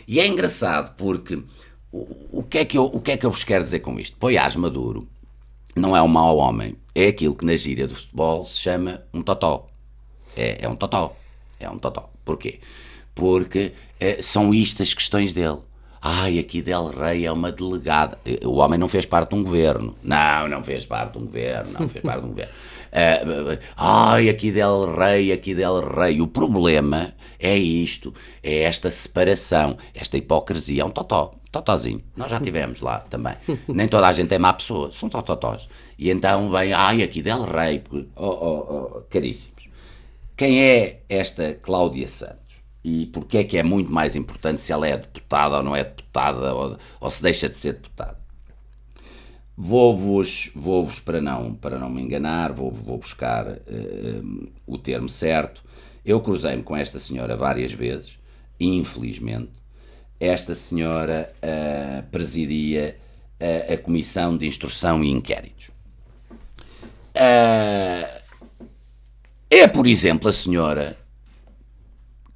[0.06, 1.42] E é engraçado porque
[1.90, 3.98] o, o, que, é que eu, o que é que eu vos quero dizer com
[3.98, 4.16] isto?
[4.16, 5.08] Poiás Maduro
[5.74, 9.20] não é um mau homem, é aquilo que na gíria do futebol se chama um
[9.20, 9.68] totó.
[10.36, 11.16] É, é um totó.
[11.58, 12.08] É um totó.
[12.24, 12.60] Porquê?
[13.16, 15.58] Porque é, são isto as questões dele
[16.04, 18.18] Ai, aqui Del Rey é uma delegada.
[18.44, 19.94] O homem não fez parte de um governo.
[20.02, 21.72] Não, não fez parte de um governo.
[21.78, 22.52] Não fez parte de um governo.
[22.92, 26.20] Uh, ai, aqui Del Rey, aqui Del Rey.
[26.20, 30.82] O problema é isto, é esta separação, esta hipocrisia.
[30.82, 32.02] É um totó, totózinho.
[32.16, 33.34] Nós já tivemos lá também.
[33.68, 35.68] Nem toda a gente é má pessoa, são tototós.
[35.96, 37.80] E então vem, ai, aqui Del Rey.
[38.16, 39.52] Oh, oh, oh, caríssimos.
[40.36, 42.41] Quem é esta Cláudia Santos?
[42.84, 45.84] E porquê é que é muito mais importante se ela é deputada ou não é
[45.84, 48.18] deputada, ou, ou se deixa de ser deputada?
[49.56, 55.62] Vou-vos, vou-vos para, não, para não me enganar, vou, vou buscar uh, o termo certo.
[56.04, 58.18] Eu cruzei-me com esta senhora várias vezes,
[58.58, 59.52] infelizmente.
[60.18, 62.96] Esta senhora uh, presidia
[63.40, 65.70] uh, a Comissão de Instrução e Inquéritos.
[69.50, 70.96] é, por exemplo, a senhora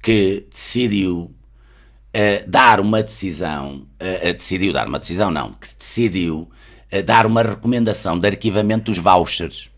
[0.07, 1.35] que decidiu
[2.47, 3.85] dar uma decisão,
[4.37, 6.49] decidiu dar uma decisão, não, que decidiu
[7.03, 9.69] dar uma recomendação de arquivamento dos vouchers,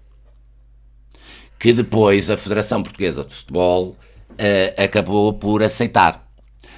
[1.57, 6.31] que depois a Federação Portuguesa de Futebol uh, acabou por aceitar.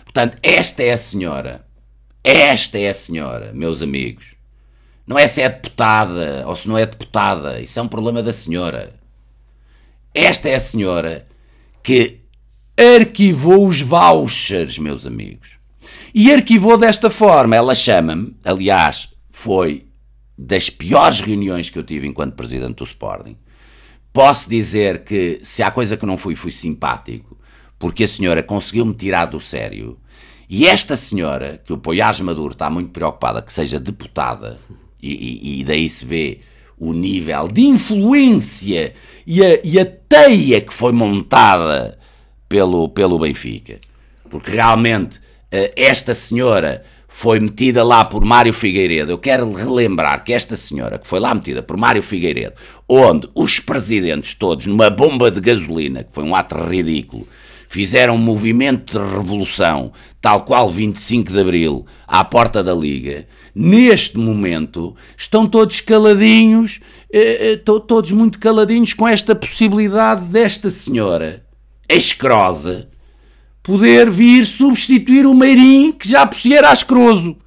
[0.05, 1.67] Portanto, esta é a senhora,
[2.23, 4.27] esta é a senhora, meus amigos.
[5.05, 8.31] Não é se é deputada ou se não é deputada, isso é um problema da
[8.31, 8.93] senhora.
[10.15, 11.27] Esta é a senhora
[11.83, 12.20] que
[12.77, 15.49] arquivou os vouchers, meus amigos.
[16.13, 17.55] E arquivou desta forma.
[17.55, 19.85] Ela chama-me, aliás, foi
[20.37, 23.37] das piores reuniões que eu tive enquanto presidente do Sporting.
[24.11, 27.37] Posso dizer que se há coisa que não fui, fui simpático,
[27.79, 29.97] porque a senhora conseguiu-me tirar do sério.
[30.49, 34.59] E esta senhora, que o Poiás Maduro está muito preocupada que seja deputada,
[35.01, 36.41] e, e, e daí se vê
[36.77, 38.93] o nível de influência
[39.25, 41.97] e a, e a teia que foi montada
[42.51, 43.79] pelo, pelo Benfica.
[44.29, 49.09] Porque realmente eh, esta senhora foi metida lá por Mário Figueiredo.
[49.09, 52.55] Eu quero relembrar que esta senhora, que foi lá metida por Mário Figueiredo,
[52.89, 57.25] onde os presidentes todos, numa bomba de gasolina, que foi um ato ridículo,
[57.69, 63.25] fizeram um movimento de revolução, tal qual 25 de Abril, à porta da Liga,
[63.55, 66.81] neste momento estão todos caladinhos,
[67.13, 71.45] eh, eh, todos muito caladinhos com esta possibilidade desta senhora,
[71.95, 72.87] escrosa,
[73.63, 77.37] poder vir substituir o Meirim, que já por si era asqueroso.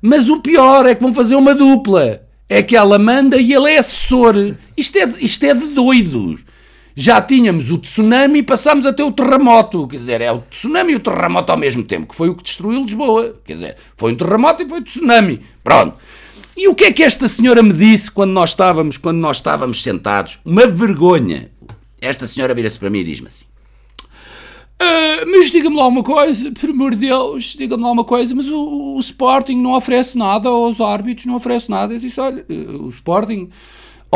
[0.00, 2.22] Mas o pior é que vão fazer uma dupla.
[2.48, 4.34] É que ela manda e ele é assessor.
[4.76, 6.44] Isto é, isto é de doidos.
[6.94, 9.88] Já tínhamos o tsunami e passámos a ter o terremoto.
[9.88, 12.42] Quer dizer, é o tsunami e o terremoto ao mesmo tempo, que foi o que
[12.42, 13.34] destruiu Lisboa.
[13.44, 15.40] Quer dizer, foi um terremoto e foi um tsunami.
[15.62, 15.96] Pronto.
[16.56, 19.82] E o que é que esta senhora me disse quando nós estávamos, quando nós estávamos
[19.82, 20.38] sentados?
[20.44, 21.50] Uma vergonha.
[22.00, 23.46] Esta senhora vira-se para mim e diz-me assim:
[24.80, 28.48] Uh, mas diga-me lá uma coisa, por amor de Deus, diga-me lá uma coisa, mas
[28.48, 31.94] o, o, Sporting não oferece nada aos árbitros, não oferece nada.
[31.94, 33.48] Eu disse, olha, o Sporting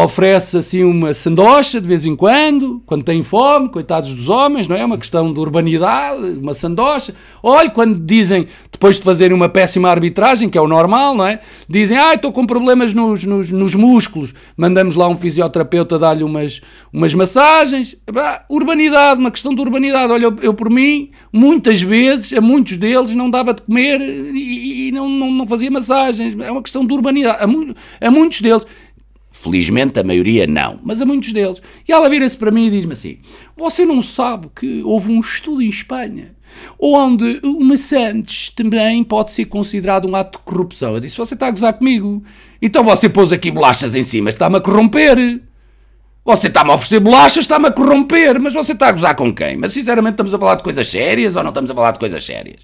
[0.04, 4.76] oferece assim uma sandocha de vez em quando, quando tem fome, coitados dos homens, não
[4.76, 4.84] é?
[4.84, 7.14] Uma questão de urbanidade, uma sandocha.
[7.42, 11.40] Olha, quando dizem, depois de fazerem uma péssima arbitragem, que é o normal, não é?
[11.68, 16.60] Dizem, ah, estou com problemas nos, nos, nos, músculos, mandamos lá um fisioterapeuta dar-lhe umas,
[16.92, 17.96] umas massagens.
[18.12, 20.12] Bah, urbanidade, uma questão de urbanidade.
[20.12, 24.88] Olha, eu, eu, por mim, muitas vezes, a muitos deles não dava de comer e,
[24.88, 26.36] e não, não, não fazia massagens.
[26.38, 27.38] É uma questão de urbanidade.
[27.40, 28.64] A, a muitos deles.
[29.40, 31.62] Felizmente a maioria não, mas a muitos deles.
[31.86, 33.18] E ela vira-se para mim e diz-me assim:
[33.56, 36.34] Você não sabe que houve um estudo em Espanha
[36.76, 40.94] onde o maçantes também pode ser considerado um ato de corrupção?
[40.94, 42.20] Eu disse: Você está a gozar comigo?
[42.60, 45.40] Então você pôs aqui bolachas em cima, está-me a corromper.
[46.24, 49.56] Você está-me a oferecer bolachas, está-me a corromper, mas você está a gozar com quem?
[49.56, 52.24] Mas sinceramente estamos a falar de coisas sérias ou não estamos a falar de coisas
[52.24, 52.60] sérias?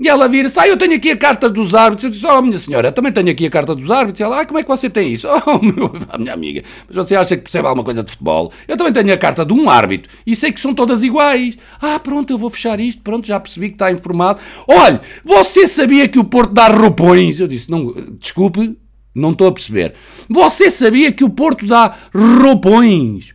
[0.00, 2.04] E ela vira-se, ah, eu tenho aqui a carta dos árbitros.
[2.04, 4.20] Eu disse, oh, minha senhora, também tenho aqui a carta dos árbitros.
[4.20, 5.26] E ela, ah, como é que você tem isso?
[5.48, 8.52] Oh, meu, minha amiga, mas você acha que percebe alguma coisa de futebol?
[8.66, 11.56] Eu também tenho a carta de um árbitro e sei que são todas iguais.
[11.80, 14.40] Ah, pronto, eu vou fechar isto, pronto, já percebi que está informado.
[14.68, 17.40] Olha, você sabia que o Porto dá roupões?
[17.40, 18.76] Eu disse, não, desculpe,
[19.14, 19.94] não estou a perceber.
[20.28, 23.34] Você sabia que o Porto dá roupões?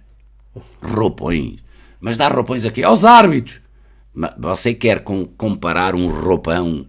[0.81, 1.55] Roupões?
[1.99, 3.62] Mas dá roupões aqui aos árbitros.
[4.37, 5.03] Você quer
[5.37, 6.85] comparar um roupão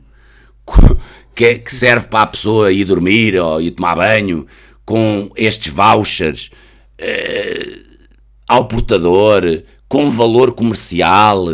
[1.34, 4.46] que, serve para a pessoa ir dormir ou ir tomar banho
[4.84, 6.50] com estes vouchers
[7.00, 7.84] uh,
[8.46, 11.46] ao portador com valor comercial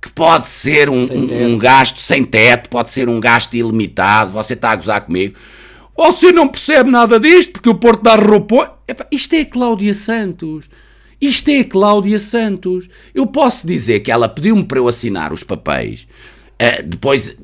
[0.00, 4.32] que pode ser um, um, um, gasto sem teto, pode ser um gasto ilimitado.
[4.32, 5.36] Você está a gozar comigo?
[5.96, 8.70] Você não percebe nada disto porque o Porto dá roupões.
[9.10, 10.68] Isto é Cláudia Santos.
[11.20, 12.88] Isto é a Cláudia Santos.
[13.14, 16.06] Eu posso dizer que ela pediu-me para eu assinar os papéis.
[16.60, 17.36] Uh, depois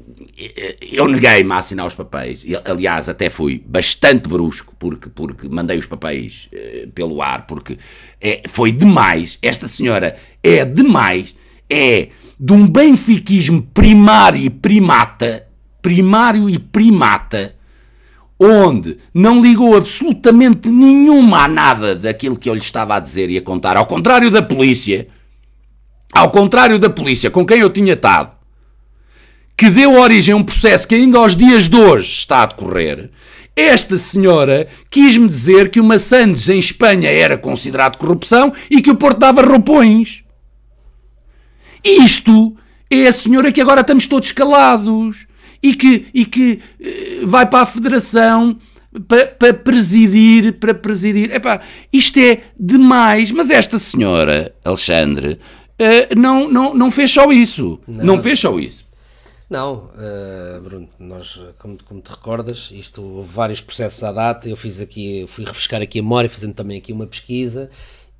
[0.92, 2.44] eu neguei-me a assinar os papéis.
[2.64, 7.78] Aliás, até fui bastante brusco, porque, porque mandei os papéis uh, pelo ar, porque
[8.20, 9.38] é, foi demais.
[9.42, 11.34] Esta senhora é demais.
[11.68, 12.08] É
[12.38, 15.46] de um benfiquismo primário e primata,
[15.80, 17.54] primário e primata,
[18.38, 23.38] onde não ligou absolutamente nenhuma a nada daquilo que eu lhe estava a dizer e
[23.38, 25.08] a contar, ao contrário da polícia,
[26.12, 28.32] ao contrário da polícia com quem eu tinha estado,
[29.56, 33.10] que deu origem a um processo que ainda aos dias de hoje está a decorrer,
[33.56, 38.96] esta senhora quis-me dizer que o Massandes em Espanha era considerado corrupção e que o
[38.96, 40.24] Porto dava roupões.
[41.84, 42.56] Isto
[42.90, 45.26] é a senhora que agora estamos todos calados
[45.64, 48.58] e que, e que uh, vai para a Federação
[49.08, 51.34] para, para presidir, para presidir.
[51.34, 55.40] Epá, isto é demais, mas esta senhora, Alexandre,
[55.80, 57.80] uh, não, não, não fez só isso.
[57.88, 58.84] Não, não fez só isso.
[59.48, 64.58] Não, uh, Bruno, nós, como, como, te recordas, isto houve vários processos à data, eu
[64.58, 67.70] fiz aqui, fui refrescar aqui a memória, fazendo também aqui uma pesquisa,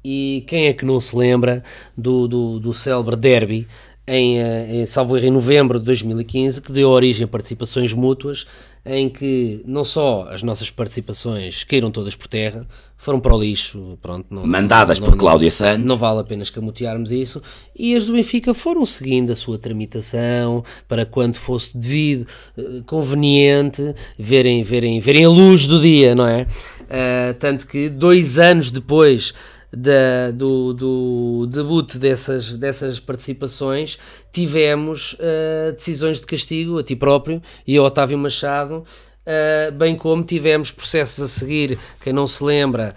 [0.03, 1.63] e quem é que não se lembra
[1.97, 3.67] do, do, do célebre derby
[4.07, 8.47] em, eh, em salvo erro, em novembro de 2015, que deu origem a participações mútuas,
[8.87, 12.67] em que não só as nossas participações caíram todas por terra,
[12.99, 15.85] foram para o lixo, pronto, não, mandadas não, por Cláudia Santos.
[15.85, 17.43] Não vale a pena escamotearmos isso.
[17.75, 22.27] E as do Benfica foram seguindo a sua tramitação para quando fosse devido,
[22.57, 26.47] eh, conveniente, verem, verem, verem a luz do dia, não é?
[26.85, 29.33] Uh, tanto que dois anos depois
[29.77, 33.99] da, do, do debut dessas, dessas participações,
[34.33, 38.85] tivemos uh, decisões de castigo a ti próprio e ao Otávio Machado,
[39.27, 42.95] uh, bem como tivemos processos a seguir, quem não se lembra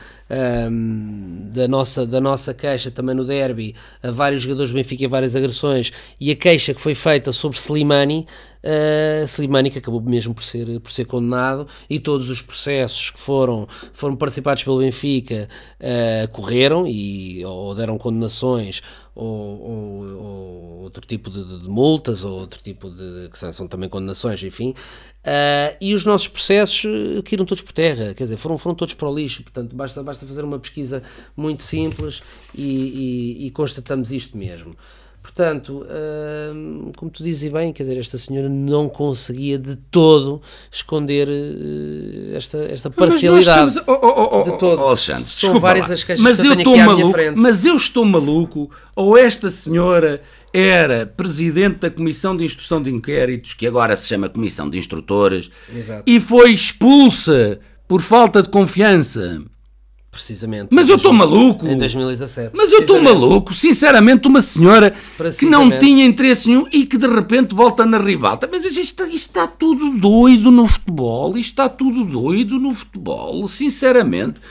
[0.69, 5.07] um, da, nossa, da nossa queixa também no derby, a vários jogadores do Benfica e
[5.07, 8.27] várias agressões, e a queixa que foi feita sobre Slimani,
[8.63, 13.19] uh, Slimani que acabou mesmo por ser, por ser condenado, e todos os processos que
[13.19, 15.47] foram, foram participados pelo Benfica
[15.79, 18.81] uh, correram e ou deram condenações
[19.17, 23.67] ou, ou, ou outro tipo de, de, de, multas ou outro tipo de que são
[23.67, 24.73] também condenações, enfim,
[25.27, 26.83] Uh, e os nossos processos
[27.25, 29.43] caíram todos por terra, quer dizer, foram, foram todos para o lixo.
[29.43, 31.03] Portanto, basta, basta fazer uma pesquisa
[31.35, 32.23] muito simples
[32.55, 34.73] e, e, e constatamos isto mesmo.
[35.27, 41.27] Portanto, uh, como tu dizes bem, quer dizer, esta senhora não conseguia de todo esconder
[41.27, 43.73] uh, esta, esta parcialidade.
[43.73, 44.81] Temos, oh, oh, oh, de todo.
[44.81, 48.05] Oh, Alexandre, São várias as queixas mas que eu, eu estou maluco, Mas eu estou
[48.05, 50.21] maluco, ou esta senhora
[50.53, 55.51] era presidente da Comissão de Instrução de Inquéritos, que agora se chama Comissão de Instrutores,
[55.75, 56.03] Exato.
[56.07, 59.41] e foi expulsa por falta de confiança.
[60.17, 60.69] Precisamente.
[60.71, 61.67] Mas eu estou maluco.
[61.67, 62.49] Em 2017.
[62.55, 63.53] Mas eu estou maluco.
[63.53, 64.95] Sinceramente, uma senhora
[65.37, 68.49] que não tinha interesse nenhum e que de repente volta na ribalta.
[68.51, 71.37] Mas isto, isto está tudo doido no futebol.
[71.37, 73.47] Isto está tudo doido no futebol.
[73.47, 74.41] Sinceramente.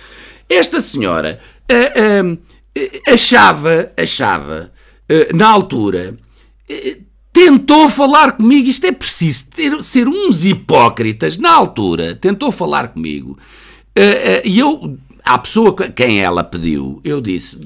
[0.49, 4.71] Esta senhora uh, uh, achava, achava
[5.09, 6.17] eh, na altura,
[7.33, 8.69] tentou falar comigo.
[8.69, 11.37] Isto é preciso ter, ser uns hipócritas.
[11.37, 13.37] Na altura, tentou falar comigo.
[14.45, 17.59] E eu, à pessoa quem ela pediu, eu disse: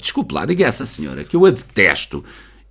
[0.00, 2.24] desculpe lá, diga a essa senhora que eu a detesto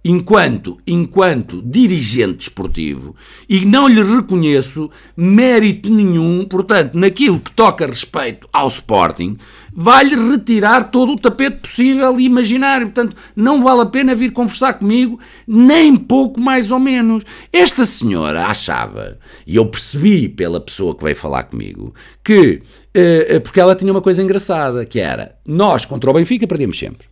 [0.05, 3.13] enquanto, enquanto dirigente esportivo
[3.49, 9.37] e não lhe reconheço mérito nenhum, portanto, naquilo que toca respeito ao Sporting,
[9.79, 12.87] vai-lhe retirar todo o tapete possível e imaginário.
[12.87, 17.23] Portanto, não vale a pena vir conversar comigo, nem pouco mais ou menos.
[17.53, 23.39] Esta senhora achava, e eu percebi pela pessoa que veio falar comigo, que, eh, eh,
[23.39, 27.05] porque ela tinha uma coisa engraçada, que era, nós contra o Benfica perdíamos sempre.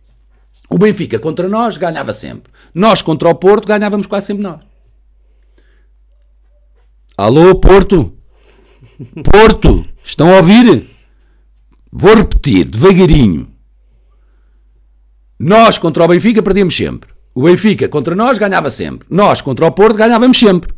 [0.68, 2.52] O Benfica contra nós ganhava sempre.
[2.74, 4.58] Nós contra o Porto ganhávamos quase sempre nós.
[7.16, 8.12] Alô, Porto?
[9.22, 10.95] Porto, estão a ouvir?
[11.92, 13.48] Vou repetir devagarinho.
[15.38, 17.10] Nós contra o Benfica perdíamos sempre.
[17.34, 19.06] O Benfica contra nós ganhava sempre.
[19.10, 20.72] Nós contra o Porto ganhávamos sempre.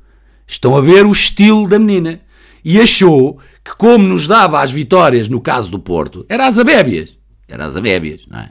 [0.46, 2.20] Estão a ver o estilo da menina.
[2.64, 7.16] E achou que, como nos dava as vitórias no caso do Porto, era as abébias.
[7.46, 8.50] Era as abébias, não é?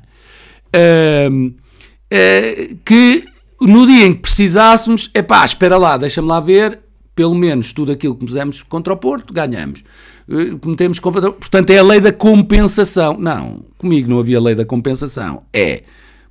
[1.29, 3.25] Uh, uh, que
[3.61, 6.79] no dia em que precisássemos, é pá, espera lá, deixa-me lá ver,
[7.15, 9.83] pelo menos tudo aquilo que pusemos contra o Porto, ganhamos.
[10.29, 10.99] Eh, cometemos.
[10.99, 13.17] Portanto, é a lei da compensação.
[13.17, 15.43] Não, comigo não havia lei da compensação.
[15.53, 15.83] É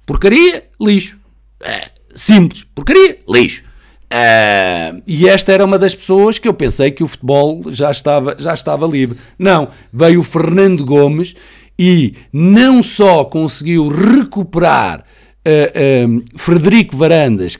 [0.05, 1.18] porcaria, lixo.
[1.62, 3.64] É, simples, porcaria, lixo.
[4.07, 8.36] Uh, e esta era uma das pessoas que eu pensei que o futebol já estava,
[8.38, 9.18] já estava livre.
[9.36, 11.34] Não, veio o Fernando Gomes
[11.76, 17.59] e não só conseguiu recuperar uh, uh, Frederico Varandas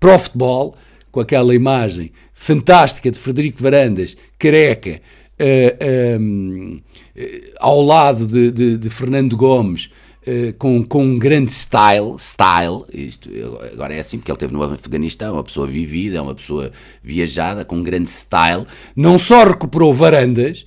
[0.00, 0.74] para o futebol,
[1.10, 5.00] com aquela imagem fantástica de Frederico Varandas, careca,
[6.20, 6.80] um,
[7.58, 9.90] ao lado de, de, de Fernando Gomes,
[10.24, 13.28] Uh, com, com um grande style, style, isto
[13.72, 16.70] agora é assim porque ele teve no Afeganistão, é uma pessoa vivida, é uma pessoa
[17.02, 18.64] viajada, com um grande style,
[18.94, 20.64] não só recuperou varandas,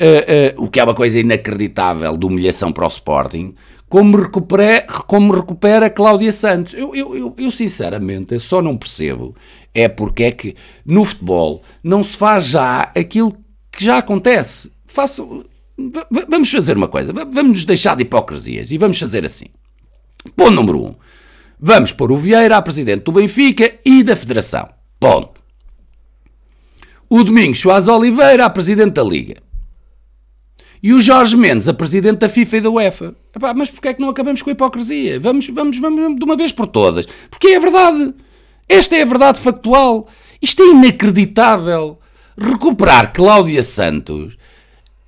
[0.00, 3.54] uh, uh, o que é uma coisa inacreditável de humilhação para o Sporting,
[3.88, 6.74] como recupera, como recupera Cláudia Santos.
[6.74, 9.36] Eu, eu, eu, eu sinceramente eu só não percebo
[9.72, 13.36] é porque é que no futebol não se faz já aquilo
[13.76, 14.70] que já acontece.
[14.86, 15.44] Faço,
[16.28, 19.46] vamos fazer uma coisa, vamos nos deixar de hipocrisias e vamos fazer assim.
[20.34, 20.94] Ponto número um.
[21.60, 24.68] Vamos pôr o Vieira a presidente do Benfica e da Federação.
[24.98, 25.40] Ponto.
[27.08, 29.42] O Domingos Soares Oliveira a presidente da Liga.
[30.82, 33.14] E o Jorge Mendes a presidente da FIFA e da UEFA.
[33.34, 35.20] Epá, mas porquê é que não acabamos com a hipocrisia?
[35.20, 37.06] Vamos, vamos, vamos de uma vez por todas.
[37.30, 38.14] Porque é a verdade.
[38.68, 40.08] Esta é a verdade factual.
[40.40, 41.98] Isto é inacreditável.
[42.38, 44.36] Recuperar Cláudia Santos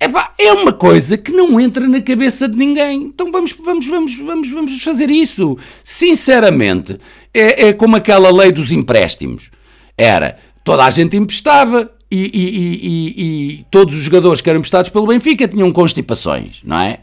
[0.01, 3.03] Epá, é uma coisa que não entra na cabeça de ninguém.
[3.03, 5.57] Então vamos, vamos, vamos, vamos, vamos fazer isso.
[5.83, 6.97] Sinceramente,
[7.33, 9.51] é, é como aquela lei dos empréstimos.
[9.97, 13.23] Era, toda a gente emprestava e, e, e,
[13.57, 16.99] e, todos os jogadores que eram emprestados pelo Benfica tinham constipações, não é?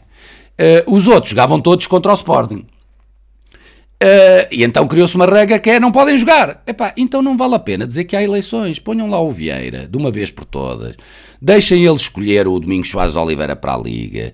[0.59, 2.65] Uh, os outros jogavam todos contra o Sporting.
[4.01, 6.61] Uh, e então criou-se uma regra que é não podem jogar.
[6.67, 8.77] Epá, então não vale a pena dizer que há eleições.
[8.77, 10.95] Ponham lá o Vieira, de uma vez por todas.
[11.41, 14.33] Deixem ele escolher o Domingos Soares Oliveira para a Liga.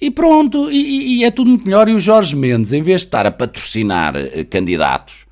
[0.00, 1.88] E pronto, e, e, é tudo muito melhor.
[1.88, 5.26] E o Jorge Mendes, em vez de estar a patrocinar uh, candidatos,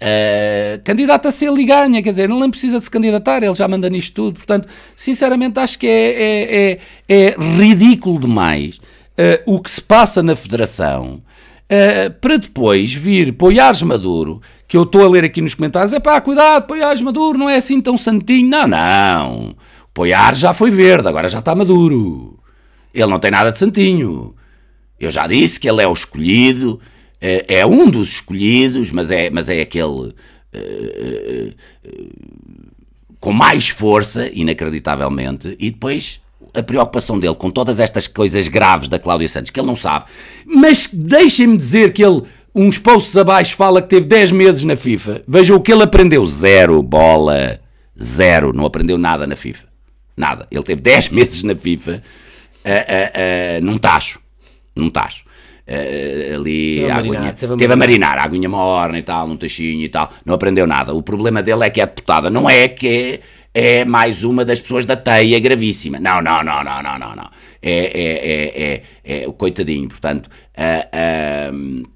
[0.00, 4.14] uh, ser ele ganha, quer dizer, nem precisa de se candidatar, ele já manda nisto
[4.14, 4.36] tudo.
[4.36, 6.78] Portanto, sinceramente, acho que é, é,
[7.08, 8.78] é, é ridículo demais
[9.46, 11.22] o que se passa na Federação
[11.70, 16.00] uh, para depois vir Poiares Maduro, que eu estou a ler aqui nos comentários, é
[16.00, 18.48] pá, cuidado, Poiares Maduro não é assim tão santinho.
[18.48, 19.56] Não, não.
[19.92, 22.38] Poiares já foi verde, agora já está maduro.
[22.92, 24.34] Ele não tem nada de santinho.
[24.98, 26.80] Eu já disse que ele é o escolhido,
[27.20, 30.14] é, é um dos escolhidos, mas é, mas é aquele.
[30.52, 31.54] Uh,
[33.20, 36.20] com mais força, inacreditavelmente, e depois
[36.54, 40.06] a preocupação dele com todas estas coisas graves da Cláudia Santos, que ele não sabe,
[40.46, 42.22] mas deixem-me dizer que ele,
[42.54, 45.22] uns posts abaixo, fala que teve 10 meses na FIFA.
[45.26, 47.60] Vejam o que ele aprendeu: zero bola,
[48.00, 49.66] zero, não aprendeu nada na FIFA.
[50.16, 50.46] Nada.
[50.50, 52.02] Ele teve 10 meses na FIFA
[52.64, 54.20] uh, uh, uh, num tacho.
[54.76, 55.24] Num tacho.
[55.66, 59.02] Uh, ali teve a, aguinha, marinar, teve, a, teve a marinar, a aguinha morna e
[59.02, 60.92] tal, num tachinho e tal, não aprendeu nada.
[60.92, 63.20] O problema dele é que é deputada, não é que
[63.54, 66.00] é mais uma das pessoas da teia gravíssima.
[66.00, 67.30] Não, não, não, não, não, não, não.
[67.62, 69.88] É, é, é, é, é o coitadinho.
[69.88, 70.28] Portanto,
[70.58, 71.88] uh, uh,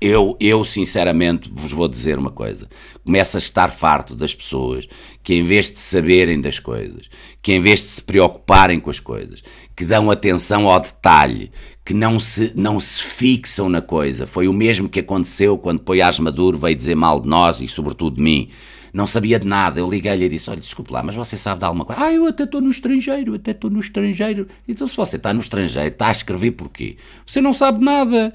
[0.00, 2.68] eu, eu sinceramente vos vou dizer uma coisa.
[3.04, 4.88] Começo a estar farto das pessoas
[5.22, 7.08] que, em vez de saberem das coisas,
[7.40, 9.44] que em vez de se preocuparem com as coisas,
[9.76, 11.52] que dão atenção ao detalhe,
[11.84, 14.26] que não se, não se fixam na coisa.
[14.26, 18.16] Foi o mesmo que aconteceu quando Poiás Maduro veio dizer mal de nós e, sobretudo,
[18.16, 18.50] de mim
[18.92, 19.80] não sabia de nada.
[19.80, 22.02] Eu liguei-lhe e disse: Olha, desculpe lá, mas você sabe de alguma coisa?
[22.02, 24.46] Ah, eu até estou no estrangeiro, até estou no estrangeiro.
[24.66, 26.96] Então, se você está no estrangeiro, está a escrever porquê?
[27.24, 28.32] Você não sabe nada.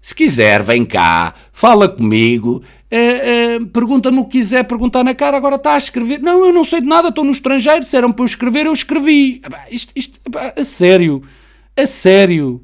[0.00, 2.98] Se quiser, vem cá, fala comigo, é,
[3.54, 6.20] é, pergunta-me o que quiser perguntar na cara, agora está a escrever.
[6.20, 9.40] Não, eu não sei de nada, estou no estrangeiro, disseram para eu escrever, eu escrevi.
[9.70, 10.20] Isto, isto,
[10.54, 11.22] a sério,
[11.74, 12.62] a sério.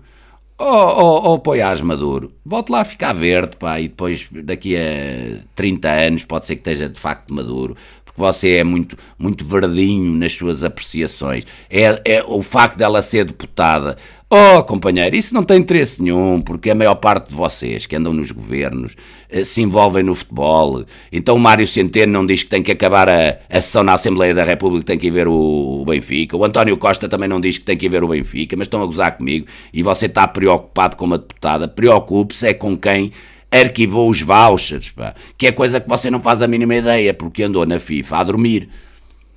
[0.62, 5.42] Oh, oh, oh Poiás Maduro, volte lá a ficar verde, pá, e depois daqui a
[5.54, 7.74] 30 anos pode ser que esteja de facto maduro,
[8.10, 11.44] porque você é muito, muito verdinho nas suas apreciações.
[11.68, 13.96] É, é o facto dela ser deputada.
[14.32, 18.14] Oh, companheiro, isso não tem interesse nenhum, porque a maior parte de vocês que andam
[18.14, 18.94] nos governos
[19.28, 20.84] eh, se envolvem no futebol.
[21.10, 24.32] Então o Mário Centeno não diz que tem que acabar a, a sessão na Assembleia
[24.32, 26.36] da República, tem que ir ver o, o Benfica.
[26.36, 28.80] O António Costa também não diz que tem que ir ver o Benfica, mas estão
[28.80, 29.46] a gozar comigo.
[29.74, 31.66] E você está preocupado com uma deputada.
[31.66, 33.10] Preocupe-se é com quem
[33.50, 37.42] arquivou os vouchers, pá, que é coisa que você não faz a mínima ideia, porque
[37.42, 38.68] andou na FIFA a dormir.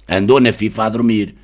[0.08, 1.36] Andou na FIFA a dormir.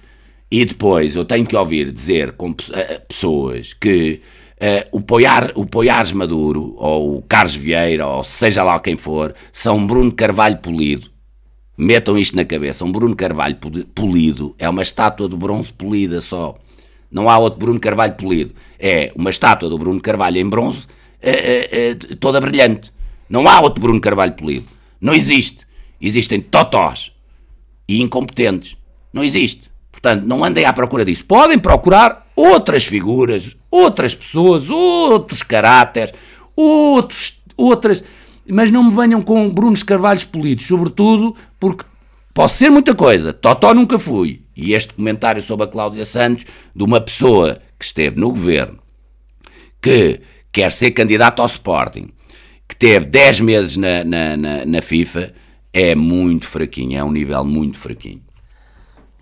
[0.52, 4.20] E depois eu tenho que ouvir dizer com eh, pessoas que
[4.60, 9.34] uh, o, Poiar, o Poiares Maduro, ou o Carlos Vieira, ou seja lá quem for,
[9.52, 11.10] são Bruno Carvalho polido.
[11.78, 12.84] Metam isto na cabeça.
[12.84, 13.58] Um Bruno Carvalho
[13.96, 16.58] polido é uma estátua de bronze polida só.
[17.12, 18.54] Não há outro Bruno Carvalho polido.
[18.78, 20.88] É uma estátua do Bruno Carvalho em bronze
[21.24, 22.92] uh, uh, toda brilhante.
[23.30, 24.66] Não há outro Bruno Carvalho polido.
[25.00, 25.66] Não existe.
[26.02, 27.12] Existem totós
[27.88, 28.78] e incompetentes.
[29.14, 29.70] Não existe.
[29.92, 31.26] Portanto, não andem à procura disso.
[31.26, 36.14] Podem procurar outras figuras, outras pessoas, outros caráteres,
[36.56, 38.04] outros, outras.
[38.48, 41.84] Mas não me venham com Brunos Carvalhos polidos, sobretudo porque
[42.40, 44.44] Posso ser muita coisa, Totó nunca fui.
[44.56, 48.80] E este comentário sobre a Cláudia Santos, de uma pessoa que esteve no governo,
[49.82, 52.10] que quer ser candidato ao Sporting,
[52.68, 55.34] que teve 10 meses na, na, na, na FIFA,
[55.74, 58.22] é muito fraquinho, é um nível muito fraquinho.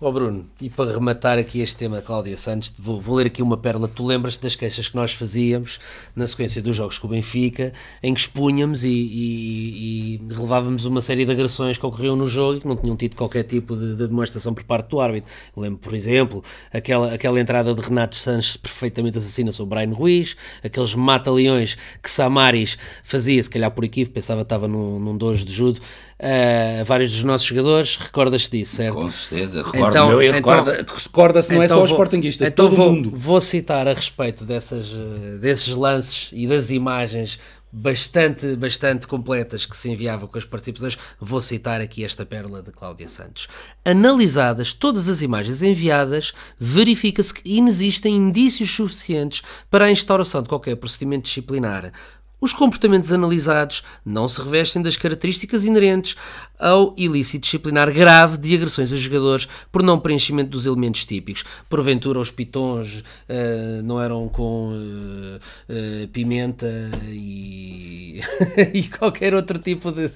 [0.00, 3.42] Ó oh Bruno, e para rematar aqui este tema, Cláudia Santos, vou, vou ler aqui
[3.42, 3.88] uma pérola.
[3.88, 5.80] Tu lembras-te das queixas que nós fazíamos
[6.14, 11.00] na sequência dos jogos com o Benfica, em que expunhamos e, e, e relevávamos uma
[11.00, 13.96] série de agressões que ocorriam no jogo e que não tinham tido qualquer tipo de,
[13.96, 15.32] de demonstração por parte do árbitro.
[15.56, 20.36] Eu lembro, por exemplo, aquela, aquela entrada de Renato Sanches perfeitamente assassina sobre Brian Ruiz,
[20.62, 25.44] aqueles mata-leões que Samaris fazia, se calhar por equívoco, pensava que estava num, num dojo
[25.44, 25.80] de judo,
[26.20, 28.98] uh, vários dos nossos jogadores, recordas-te disso, certo?
[28.98, 30.64] Com certeza, recordo então, eu, então,
[30.96, 33.12] recorda-se, não então é só vou, o Sportingista, então todo vou, mundo.
[33.14, 37.38] Vou citar a respeito dessas, eh, desses lances e das imagens
[37.72, 42.70] bastante, bastante completas que se enviavam com as participações, vou citar aqui esta pérola de
[42.70, 43.48] Cláudia Santos.
[43.84, 50.76] Analisadas todas as imagens enviadas, verifica-se que inexistem indícios suficientes para a instauração de qualquer
[50.76, 51.92] procedimento disciplinar.
[52.40, 56.16] Os comportamentos analisados não se revestem das características inerentes
[56.58, 61.44] ao ilícito disciplinar grave de agressões a jogadores por não preenchimento dos elementos típicos.
[61.68, 65.36] Porventura, os pitons uh, não eram com uh,
[65.72, 66.66] uh, pimenta
[67.08, 68.20] e,
[68.74, 70.10] e, qualquer outro tipo de,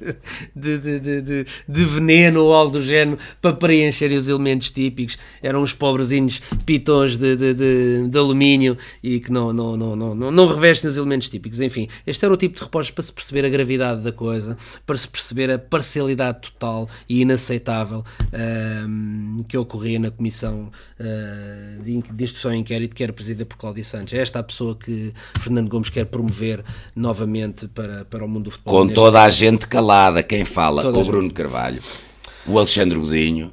[0.54, 5.16] de, de, de, veneno ou algo do género para preencherem os elementos típicos.
[5.42, 10.90] Eram os pobrezinhos pitons de alumínio e que não, não, não, não, não, não revestem
[10.90, 11.60] os elementos típicos.
[11.60, 14.56] Enfim, este era o tipo de reportes para se perceber a gravidade da coisa,
[14.86, 22.00] para se perceber a parcialidade total e inaceitável uh, que ocorria na Comissão uh, de,
[22.00, 24.12] de Instrução e Inquérito, que era presidida por Cláudio Santos.
[24.14, 26.62] É esta a pessoa que Fernando Gomes quer promover
[26.94, 28.86] novamente para, para o mundo do futebol.
[28.86, 31.82] Com toda a gente calada, quem fala, toda o Bruno Carvalho
[32.46, 33.50] o Alexandre Godinho,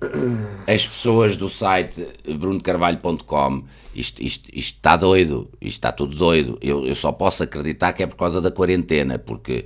[0.67, 3.63] as pessoas do site brunocarvalho.com,
[3.93, 6.57] isto, isto, isto está doido, isto está tudo doido.
[6.61, 9.65] Eu, eu só posso acreditar que é por causa da quarentena, porque,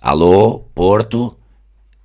[0.00, 1.36] alô, Porto,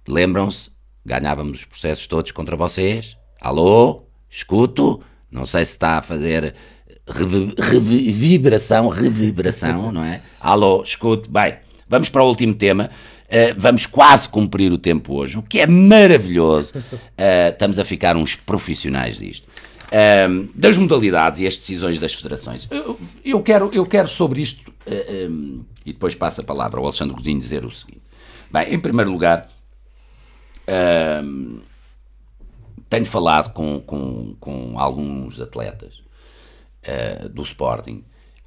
[0.07, 0.69] lembram-se,
[1.05, 5.01] ganhávamos os processos todos contra vocês, alô, escuto,
[5.31, 6.53] não sei se está a fazer
[7.57, 10.21] revibração, revibração, não é?
[10.39, 11.57] Alô, escuto, bem,
[11.89, 12.89] vamos para o último tema.
[13.33, 16.71] Uh, vamos quase cumprir o tempo hoje, o que é maravilhoso.
[16.75, 19.47] Uh, estamos a ficar uns profissionais disto.
[19.87, 22.67] Uh, das modalidades e as decisões das federações.
[22.69, 24.71] Eu, eu quero, eu quero sobre isto,
[25.31, 28.03] um, e depois passo a palavra ao Alexandre Godinho dizer o seguinte.
[28.51, 29.49] Bem, em primeiro lugar,
[32.87, 36.03] tenho falado com, com, com alguns atletas
[37.31, 38.03] do Sporting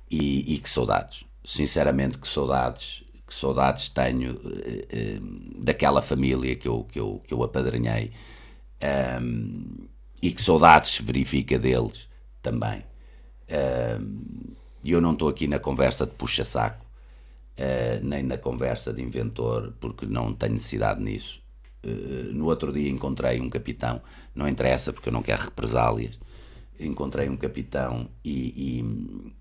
[0.09, 1.25] e, e que saudades.
[1.45, 7.35] Sinceramente, que saudades que saudades tenho uh, uh, daquela família que eu, que eu, que
[7.35, 8.13] eu apadrinhei
[9.21, 9.89] um,
[10.23, 12.09] e que saudades se verifica deles
[12.41, 12.85] também.
[14.85, 16.85] E um, eu não estou aqui na conversa de puxa-saco,
[17.59, 21.43] uh, nem na conversa de inventor, porque não tenho necessidade nisso.
[22.33, 24.01] no outro dia encontrei um capitão,
[24.35, 26.19] não interessa porque eu não quero represálias.
[26.79, 29.33] Encontrei um capitão e, e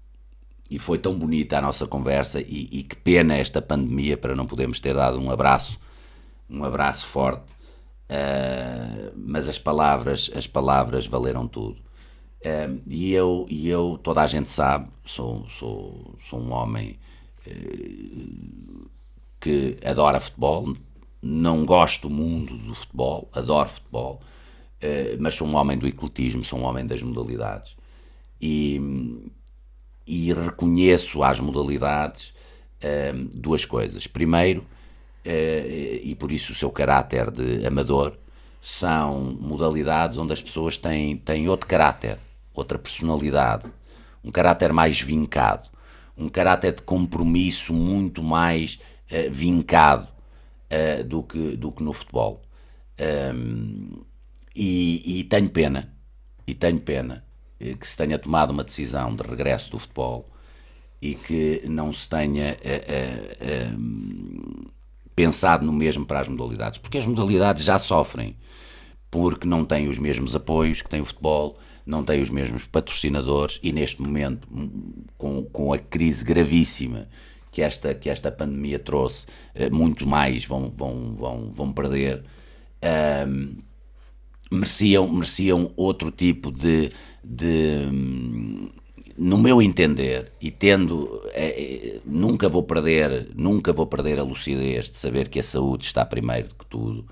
[0.70, 4.45] e foi tão bonita a nossa conversa e, e, que pena esta pandemia para não
[4.45, 5.80] podermos ter dado um abraço,
[6.49, 7.43] um abraço forte,
[8.09, 11.78] uh, mas as palavras, as palavras valeram tudo.
[12.41, 16.97] Uh, e eu, e eu, toda a gente sabe, sou, sou, sou um homem
[17.47, 18.89] uh,
[19.39, 20.76] que adora futebol,
[21.22, 24.22] não gosto do mundo do futebol, adoro futebol,
[25.20, 27.76] mas sou um homem do ecletismo, sou um homem das modalidades.
[28.39, 28.80] E,
[30.06, 32.34] e reconheço às modalidades
[32.84, 34.08] uh, duas coisas.
[34.08, 38.18] Primeiro, uh, e por isso o seu caráter de amador,
[38.62, 42.18] são modalidades onde as pessoas têm, têm outro caráter,
[42.51, 43.72] outra personalidade,
[44.24, 45.70] um caráter mais vincado,
[46.18, 48.80] um caráter de compromisso muito mais
[49.12, 50.08] uh, vincado
[50.72, 52.41] uh, do, que, do que no futebol.
[52.99, 54.03] Um,
[54.56, 55.93] e, e tenho pena,
[56.47, 60.30] e tenho pena eh, que se tenha tomado uma decisão de regresso do futebol
[61.01, 64.72] e que não se tenha uh, uh,
[65.16, 68.36] pensado no mesmo para as modalidades, porque as modalidades já sofrem,
[69.10, 73.60] porque não têm os mesmos apoios que tem o futebol, não têm os mesmos patrocinadores
[73.64, 74.47] e neste momento,
[75.18, 77.08] com, com a crise gravíssima
[77.51, 79.28] que esta, que esta pandemia trouxe,
[79.72, 82.26] muito mais vão, vão, vão, vão perder.
[84.51, 86.91] Mereciam, mereciam outro tipo de,
[87.23, 87.87] de
[89.17, 94.89] no meu entender e tendo é, é, nunca vou perder nunca vou perder a lucidez
[94.89, 97.05] de saber que a saúde está primeiro do que tudo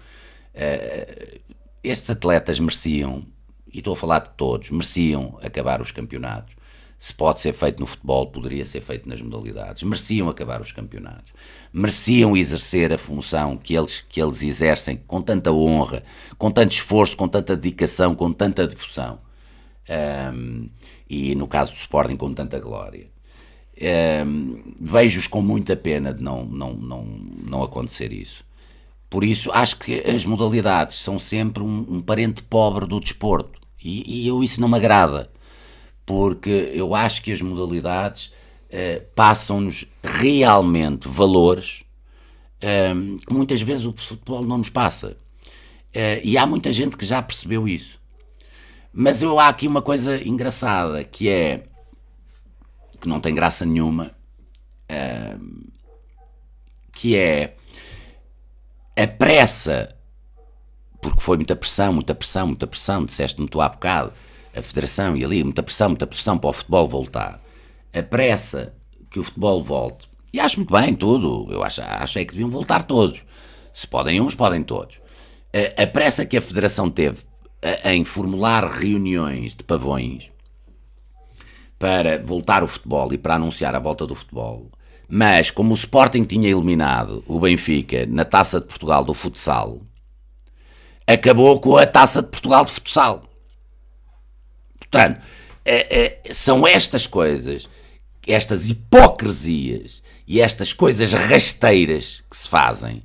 [0.53, 1.39] é,
[1.83, 3.23] estes atletas mereciam,
[3.71, 6.55] e estou a falar de todos, mereciam acabar os campeonatos.
[7.03, 9.83] Se pode ser feito no futebol, poderia ser feito nas modalidades.
[9.83, 11.33] Mereciam acabar os campeonatos.
[11.73, 16.01] Mereciam exercer a função que eles, que eles exercem com tanta honra,
[16.37, 19.19] com tanto esforço, com tanta dedicação, com tanta devoção.
[20.33, 20.69] Um,
[21.09, 23.09] e no caso do Sporting, com tanta glória.
[24.25, 28.45] Um, Vejo-os com muita pena de não, não, não, não acontecer isso.
[29.09, 33.59] Por isso, acho que as modalidades são sempre um, um parente pobre do desporto.
[33.83, 35.29] E, e, eu isso não me agrada,
[36.05, 38.31] porque eu acho que as modalidades
[38.69, 41.83] uh, passam-nos realmente valores
[42.57, 45.17] uh, que muitas vezes o futebol não nos passa.
[45.95, 47.99] Uh, e há muita gente que já percebeu isso.
[48.91, 51.63] Mas eu há aqui uma coisa engraçada que é
[52.99, 54.11] que não tem graça nenhuma,
[56.93, 57.57] que é
[58.95, 59.89] a pressa,
[61.01, 64.13] porque foi muita pressão, muita pressão, muita pressão, disseste-me tu há bocado,
[64.55, 67.41] a federação e ali, muita pressão, muita pressão para o futebol voltar.
[67.93, 68.73] A pressa
[69.09, 72.49] que o futebol volte, e acho muito bem tudo, eu acho, acho é que deviam
[72.49, 73.23] voltar todos.
[73.73, 74.99] Se podem uns, podem todos.
[75.53, 77.21] A, a pressa que a federação teve
[77.85, 80.29] em formular reuniões de pavões
[81.79, 84.69] para voltar o futebol e para anunciar a volta do futebol
[85.15, 89.81] mas, como o Sporting tinha eliminado o Benfica na Taça de Portugal do futsal,
[91.05, 93.23] acabou com a Taça de Portugal de futsal.
[94.93, 95.21] Portanto,
[95.65, 97.67] é, é, são estas coisas,
[98.27, 103.01] estas hipocrisias e estas coisas rasteiras que se fazem,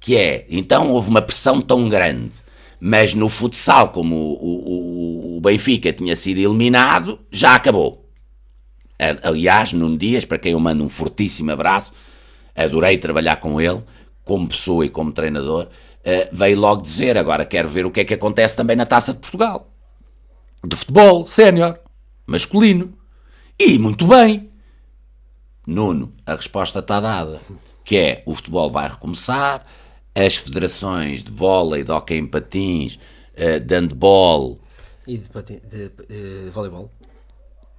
[0.00, 2.32] que é, então houve uma pressão tão grande,
[2.80, 8.10] mas no futsal, como o, o, o Benfica tinha sido eliminado, já acabou.
[9.22, 11.92] Aliás, num Dias, para quem eu mando um fortíssimo abraço,
[12.56, 13.84] adorei trabalhar com ele,
[14.24, 18.04] como pessoa e como treinador, uh, veio logo dizer, agora quero ver o que é
[18.04, 19.77] que acontece também na Taça de Portugal.
[20.64, 21.78] De futebol, sénior,
[22.26, 22.92] masculino.
[23.58, 24.50] E muito bem.
[25.66, 27.40] Nuno, a resposta está dada.
[27.84, 29.64] Que é, o futebol vai recomeçar,
[30.14, 32.98] as federações de vôlei, de hockey em patins,
[33.34, 34.58] uh, de handball...
[35.06, 35.88] E de, de, de,
[36.44, 36.90] de voleibol?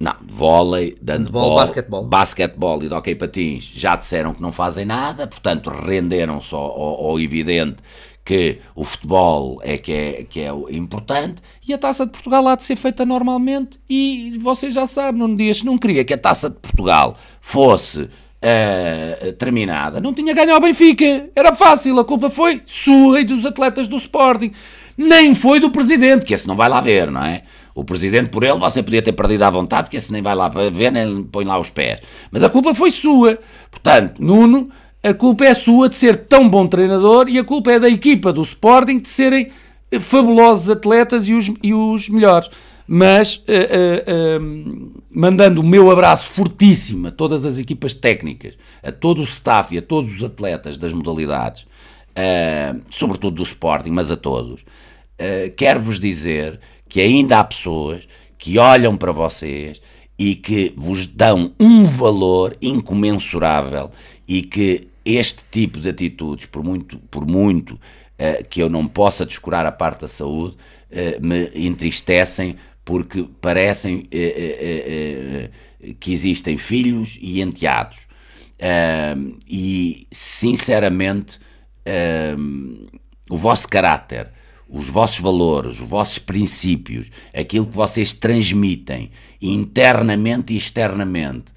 [0.00, 2.04] Não, vôlei, handball, basquetebol.
[2.06, 7.06] basquetebol e de hockey patins já disseram que não fazem nada, portanto renderam-se ao, ao,
[7.06, 7.82] ao, evidente
[8.24, 12.54] que o futebol é que, é que é importante e a Taça de Portugal há
[12.54, 16.18] de ser feita normalmente e vocês já sabem, num dia se não queria que a
[16.18, 22.30] Taça de Portugal fosse uh, terminada, não tinha ganho ao Benfica, era fácil, a culpa
[22.30, 24.52] foi sua e dos atletas do Sporting,
[24.96, 27.42] nem foi do Presidente, que esse não vai lá ver, não é?
[27.74, 30.48] O presidente, por ele, você podia ter perdido à vontade, porque esse nem vai lá
[30.48, 32.00] ver, nem põe lá os pés.
[32.30, 33.38] Mas a culpa foi sua.
[33.70, 34.68] Portanto, Nuno,
[35.02, 38.32] a culpa é sua de ser tão bom treinador e a culpa é da equipa
[38.32, 39.50] do Sporting de serem
[39.98, 42.50] fabulosos atletas e os, e os melhores.
[42.86, 48.90] Mas, uh, uh, uh, mandando o meu abraço fortíssimo a todas as equipas técnicas, a
[48.90, 51.66] todo o staff e a todos os atletas das modalidades,
[52.90, 54.64] sobretudo do Sporting, mas a todos,
[55.56, 56.58] quero-vos dizer
[56.88, 58.06] que ainda há pessoas
[58.36, 59.80] que olham para vocês
[60.18, 63.90] e que vos dão um valor incomensurável
[64.28, 69.24] e que este tipo de atitudes, por muito, por muito uh, que eu não possa
[69.24, 70.56] descurar a parte da saúde,
[70.90, 78.08] uh, me entristecem porque parecem uh, que existem filhos e enteados.
[79.48, 81.38] e, sinceramente,
[83.30, 84.30] o vosso caráter,
[84.68, 89.10] os vossos valores, os vossos princípios, aquilo que vocês transmitem
[89.40, 91.52] internamente e externamente,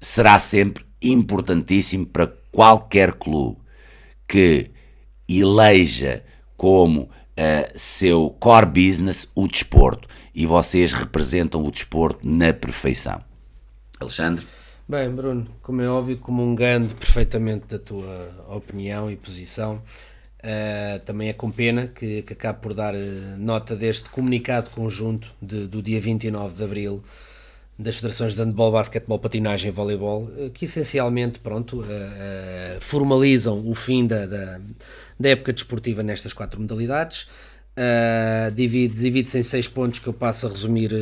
[0.00, 3.58] será sempre importantíssimo para qualquer clube
[4.26, 4.70] que
[5.28, 6.24] eleja
[6.56, 7.08] como uh,
[7.74, 10.08] seu core business o desporto.
[10.34, 13.20] E vocês representam o desporto na perfeição.
[14.00, 14.46] Alexandre?
[14.88, 19.82] Bem, Bruno, como é óbvio, como grande perfeitamente da tua opinião e posição,
[20.42, 22.98] Uh, também é com pena que, que acabe por dar uh,
[23.38, 27.04] nota deste comunicado conjunto de, do dia 29 de abril
[27.78, 31.84] das federações de handball, basquetebol, patinagem e voleibol, uh, que essencialmente pronto,
[32.80, 34.60] formalizam o fim da, da,
[35.18, 37.26] da, época desportiva nestas quatro modalidades.
[38.54, 40.92] divide-se divide em seis pontos que eu passo a resumir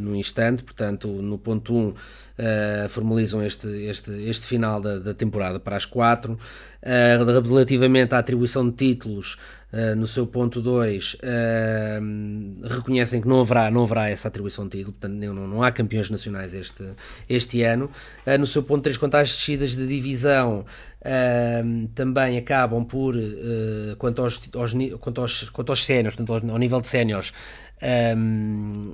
[0.00, 0.62] no instante.
[0.62, 1.94] Portanto, no ponto 1, um,
[2.38, 6.38] uh, formalizam este, este, este final da, da temporada para as quatro.
[6.82, 9.38] Uh, relativamente à atribuição de títulos,
[9.74, 11.16] uh, no seu ponto 2,
[12.62, 16.08] reconhecem que não haverá, não haverá essa atribuição de título, portanto não, não há campeões
[16.10, 16.84] nacionais este,
[17.28, 17.90] este ano.
[18.38, 20.64] no seu ponto 3, quanto às descidas de divisão,
[21.94, 23.14] também acabam por,
[23.98, 27.32] quanto aos, aos, quanto aos, quanto aos séniores, portanto ao nível de séniores,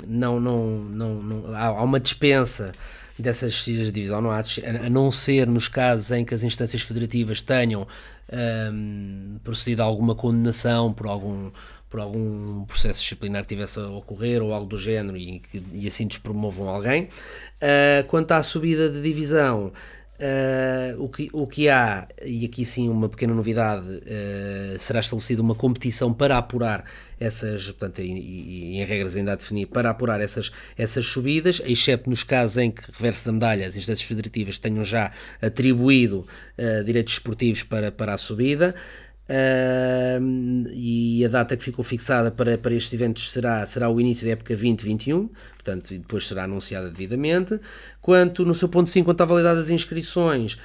[0.07, 2.73] não, não, não, não, há, há uma dispensa
[3.21, 6.83] dessas descidas de divisão, não há, a não ser nos casos em que as instâncias
[6.83, 7.87] federativas tenham
[8.73, 11.51] um, procedido a alguma condenação por algum,
[11.89, 15.43] por algum processo disciplinar que tivesse a ocorrer ou algo do género e,
[15.73, 17.05] e assim despromovam alguém.
[17.05, 19.73] Uh, quanto à subida de divisão,
[20.21, 25.41] Uh, o, que, o que há, e aqui sim uma pequena novidade, uh, será estabelecida
[25.41, 26.85] uma competição para apurar
[27.19, 32.11] essas, portanto, e, e, em regras ainda a definir, para apurar essas, essas subidas, exceto
[32.11, 35.11] nos casos em que reverso da medalha as instâncias federativas tenham já
[35.41, 36.27] atribuído
[36.59, 38.75] uh, direitos esportivos para, para a subida.
[39.31, 44.27] Uh, e a data que ficou fixada para, para estes eventos será, será o início
[44.27, 47.61] da época 2021, portanto, depois será anunciada devidamente.
[48.01, 50.59] Quanto no seu ponto 5, quanto à validade das inscrições,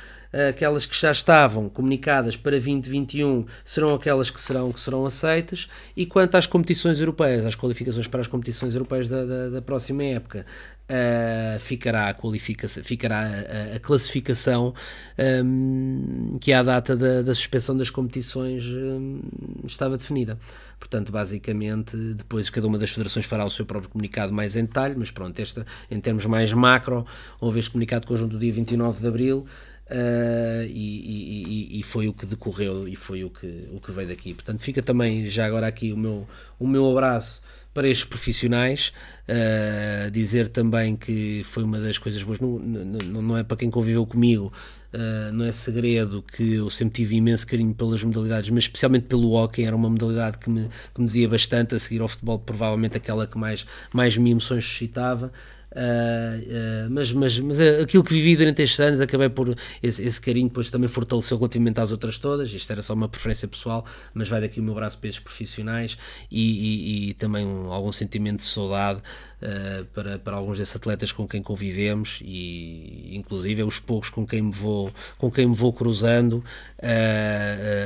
[0.50, 6.06] aquelas que já estavam comunicadas para 2021 serão aquelas que serão, que serão aceitas, e
[6.06, 10.46] quanto às competições europeias, às qualificações para as competições europeias da, da, da próxima época,
[10.90, 14.74] uh, ficará, a, qualificação, ficará a, a classificação
[15.44, 19.22] um, que à data da, da, suspensão das competições um,
[19.66, 20.38] estava definida.
[20.80, 24.96] Portanto, basicamente, depois cada uma das federações fará o seu próprio comunicado mais em detalhe,
[24.98, 27.06] mas pronto, esta, em termos mais macro,
[27.40, 29.46] houve este comunicado conjunto do dia 29 de Abril,
[29.88, 34.08] Uh, e, e, e, foi o que decorreu e foi o que, o que veio
[34.08, 34.34] daqui.
[34.34, 36.28] Portanto, fica também já agora aqui o meu,
[36.60, 38.92] o meu abraço para estes profissionais.
[39.30, 43.70] Uh, dizer também que foi uma das coisas boas, não, não, não é para quem
[43.70, 44.52] conviveu comigo,
[44.94, 49.34] uh, não é segredo que eu sempre tive imenso carinho pelas modalidades, mas especialmente pelo
[49.34, 52.98] hockey, era uma modalidade que me, que me dizia bastante, a seguir ao futebol, provavelmente
[52.98, 55.32] aquela que mais, mais me emoções suscitava.
[55.76, 59.54] Uh, mas, mas, mas aquilo que vivi durante estes anos acabei por
[59.84, 63.46] esse, esse, carinho depois também fortaleceu relativamente às outras todas isto era só uma preferência
[63.46, 65.98] pessoal mas vai daqui o meu braço para esses profissionais
[66.32, 69.02] e, e, e também um, algum sentimento de saudade
[69.42, 74.44] uh, para, para alguns desses atletas com quem convivemos e inclusive os poucos com quem
[74.44, 76.42] me vou, com quem me vou cruzando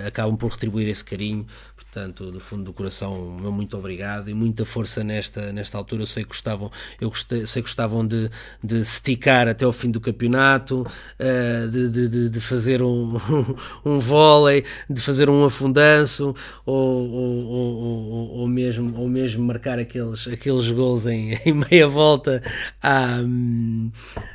[0.06, 1.48] acabam por retribuir esse carinho
[1.92, 6.04] Portanto, do fundo do coração, meu muito obrigado e muita força nesta, nesta altura.
[6.04, 6.72] Eu sei que gostavam,
[7.02, 8.30] eu gostei, sei que gostavam de,
[8.62, 13.18] de esticar até ao fim do campeonato, uh, de, de, de, fazer um,
[13.86, 16.36] um vôlei, de fazer um afundanço
[16.66, 22.42] ou, ou, ou, ou, mesmo, ou mesmo marcar aqueles, aqueles gols em, em meia volta
[22.84, 23.20] à,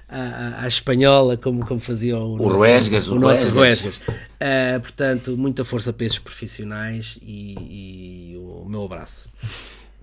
[0.09, 3.97] à, à, espanhola, como, como fazia o, o nosso, Ruesgas, o, o nosso Ruesgas.
[3.99, 9.29] Uh, portanto, muita força para esses profissionais e, e o meu abraço.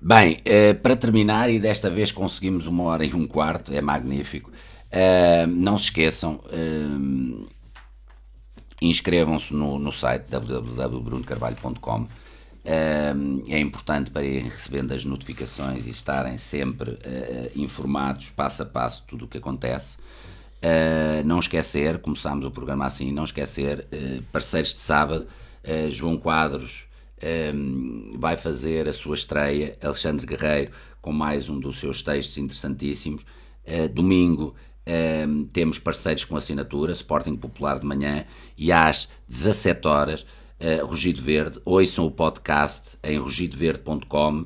[0.03, 4.49] Bem, uh, para terminar, e desta vez conseguimos uma hora e um quarto, é magnífico.
[4.49, 6.41] Uh, não se esqueçam,
[8.81, 12.07] inscrevam-se no, site www.brunocarvalho.com
[12.63, 16.97] é importante para irem recebendo as notificações e estarem sempre
[17.55, 19.97] informados, passo a passo, tudo o que acontece.
[21.25, 23.87] Não esquecer, começámos o programa assim, não esquecer,
[24.31, 25.27] parceiros de sábado,
[25.89, 26.90] João Quadros
[28.17, 30.71] vai fazer a sua estreia, Alexandre Guerreiro,
[31.01, 33.25] com mais um dos seus textos interessantíssimos.
[33.93, 34.55] domingo
[35.53, 38.25] temos parceiros com assinatura, Sporting Popular de manhã,
[38.57, 40.25] e às 17 horas
[40.61, 44.45] uh, Rugido Verde, ouçam o podcast em rugidoverde.com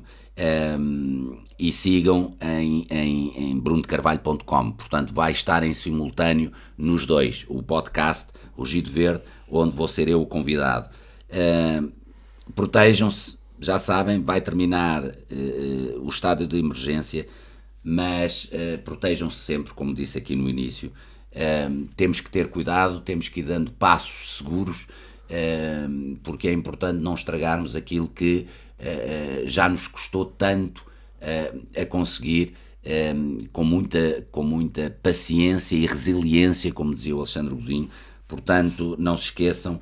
[0.78, 4.72] um, e sigam em, em, em brunodecarvalho.com.
[4.72, 10.20] Portanto, vai estar em simultâneo nos dois, o podcast Rugido Verde, onde vou ser eu
[10.20, 10.88] o convidado.
[11.30, 11.92] Uh,
[12.56, 17.26] Protejam-se, já sabem, vai terminar uh, o estado de emergência,
[17.84, 20.90] mas uh, protejam-se sempre, como disse aqui no início.
[21.32, 24.86] Uh, temos que ter cuidado, temos que ir dando passos seguros
[26.22, 28.46] porque é importante não estragarmos aquilo que
[29.44, 30.86] já nos custou tanto
[31.76, 32.54] a conseguir
[33.52, 37.90] com muita, com muita paciência e resiliência, como dizia o Alexandre Godinho.
[38.28, 39.80] Portanto, não se esqueçam,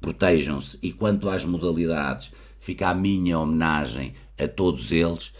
[0.00, 0.78] protejam-se.
[0.82, 5.32] E quanto às modalidades, fica a minha homenagem a todos eles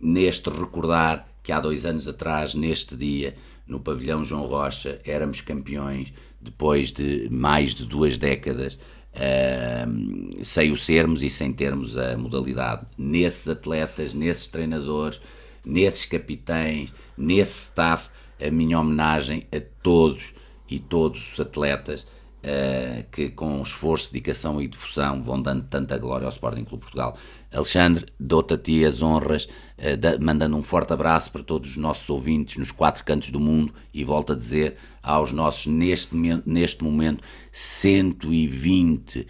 [0.00, 3.34] neste recordar que há dois anos atrás, neste dia,
[3.66, 8.74] no pavilhão João Rocha, éramos campeões depois de mais de duas décadas,
[9.14, 12.86] uh, sem o sermos e sem termos a modalidade.
[12.96, 15.20] Nesses atletas, nesses treinadores,
[15.64, 18.10] nesses capitães, nesse staff,
[18.40, 20.34] a minha homenagem a todos
[20.68, 22.06] e todos os atletas
[22.38, 27.16] uh, que com esforço, dedicação e difusão vão dando tanta glória ao Sporting Clube Portugal.
[27.52, 31.76] Alexandre, dou-te a ti as honras, uh, da, mandando um forte abraço para todos os
[31.76, 36.14] nossos ouvintes nos quatro cantos do mundo e volto a dizer aos nossos, neste,
[36.44, 37.22] neste momento,
[37.52, 39.26] 120 uh,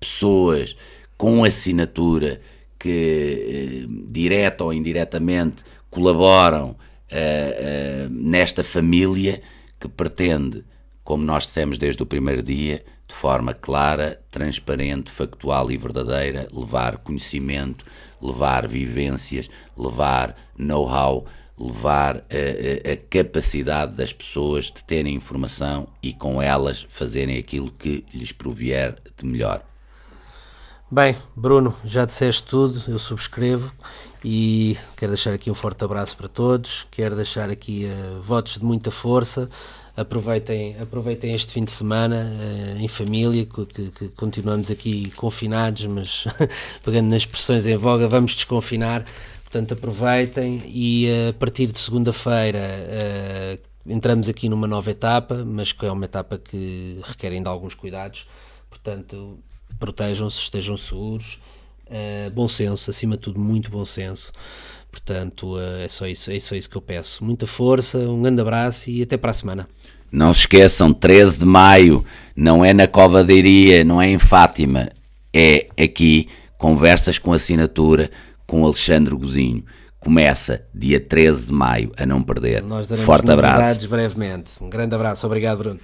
[0.00, 0.76] pessoas
[1.16, 2.40] com assinatura
[2.78, 6.74] que, direta ou indiretamente, colaboram
[8.10, 9.42] nesta família
[9.78, 10.64] que pretende
[11.04, 16.98] como nós dissemos desde o primeiro dia, de forma clara, transparente, factual e verdadeira, levar
[16.98, 17.84] conhecimento,
[18.20, 21.26] levar vivências, levar know-how,
[21.58, 27.70] levar a, a, a, capacidade das pessoas de terem informação e com elas fazerem aquilo
[27.70, 29.62] que lhes provier de melhor.
[30.90, 33.72] Bem, Bruno, já disseste tudo, eu subscrevo
[34.24, 38.64] e quero deixar aqui um forte abraço para todos, quero deixar aqui uh, votos de
[38.64, 39.50] muita força,
[39.96, 46.24] aproveitem, aproveitem este fim de semana uh, em família, que, que, continuamos aqui confinados, mas
[46.84, 49.04] pegando nas expressões em voga, vamos desconfinar,
[49.42, 52.60] portanto aproveitem e uh, a partir de segunda-feira
[53.84, 58.28] entramos aqui numa nova etapa, mas que é uma etapa que requer ainda alguns cuidados,
[58.70, 59.38] portanto
[59.80, 61.40] protejam-se, estejam seguros,
[62.32, 64.32] bom senso, acima de tudo muito bom senso.
[64.90, 67.24] Portanto, é só isso, é só isso que eu peço.
[67.24, 69.66] Muita força, um grande abraço e até para a semana.
[70.10, 72.04] Não se esqueçam, 13 de maio,
[72.36, 74.90] não é na Cova de Iria, não é em Fátima,
[75.32, 76.28] é aqui,
[76.58, 78.10] conversas com assinatura
[78.46, 79.64] com Alexandre Godinho.
[79.98, 82.62] Começa dia 13 de maio, a não perder.
[82.62, 83.88] Nós Forte abraço.
[83.88, 84.50] brevemente.
[84.60, 85.80] Um grande abraço, obrigado Bruno.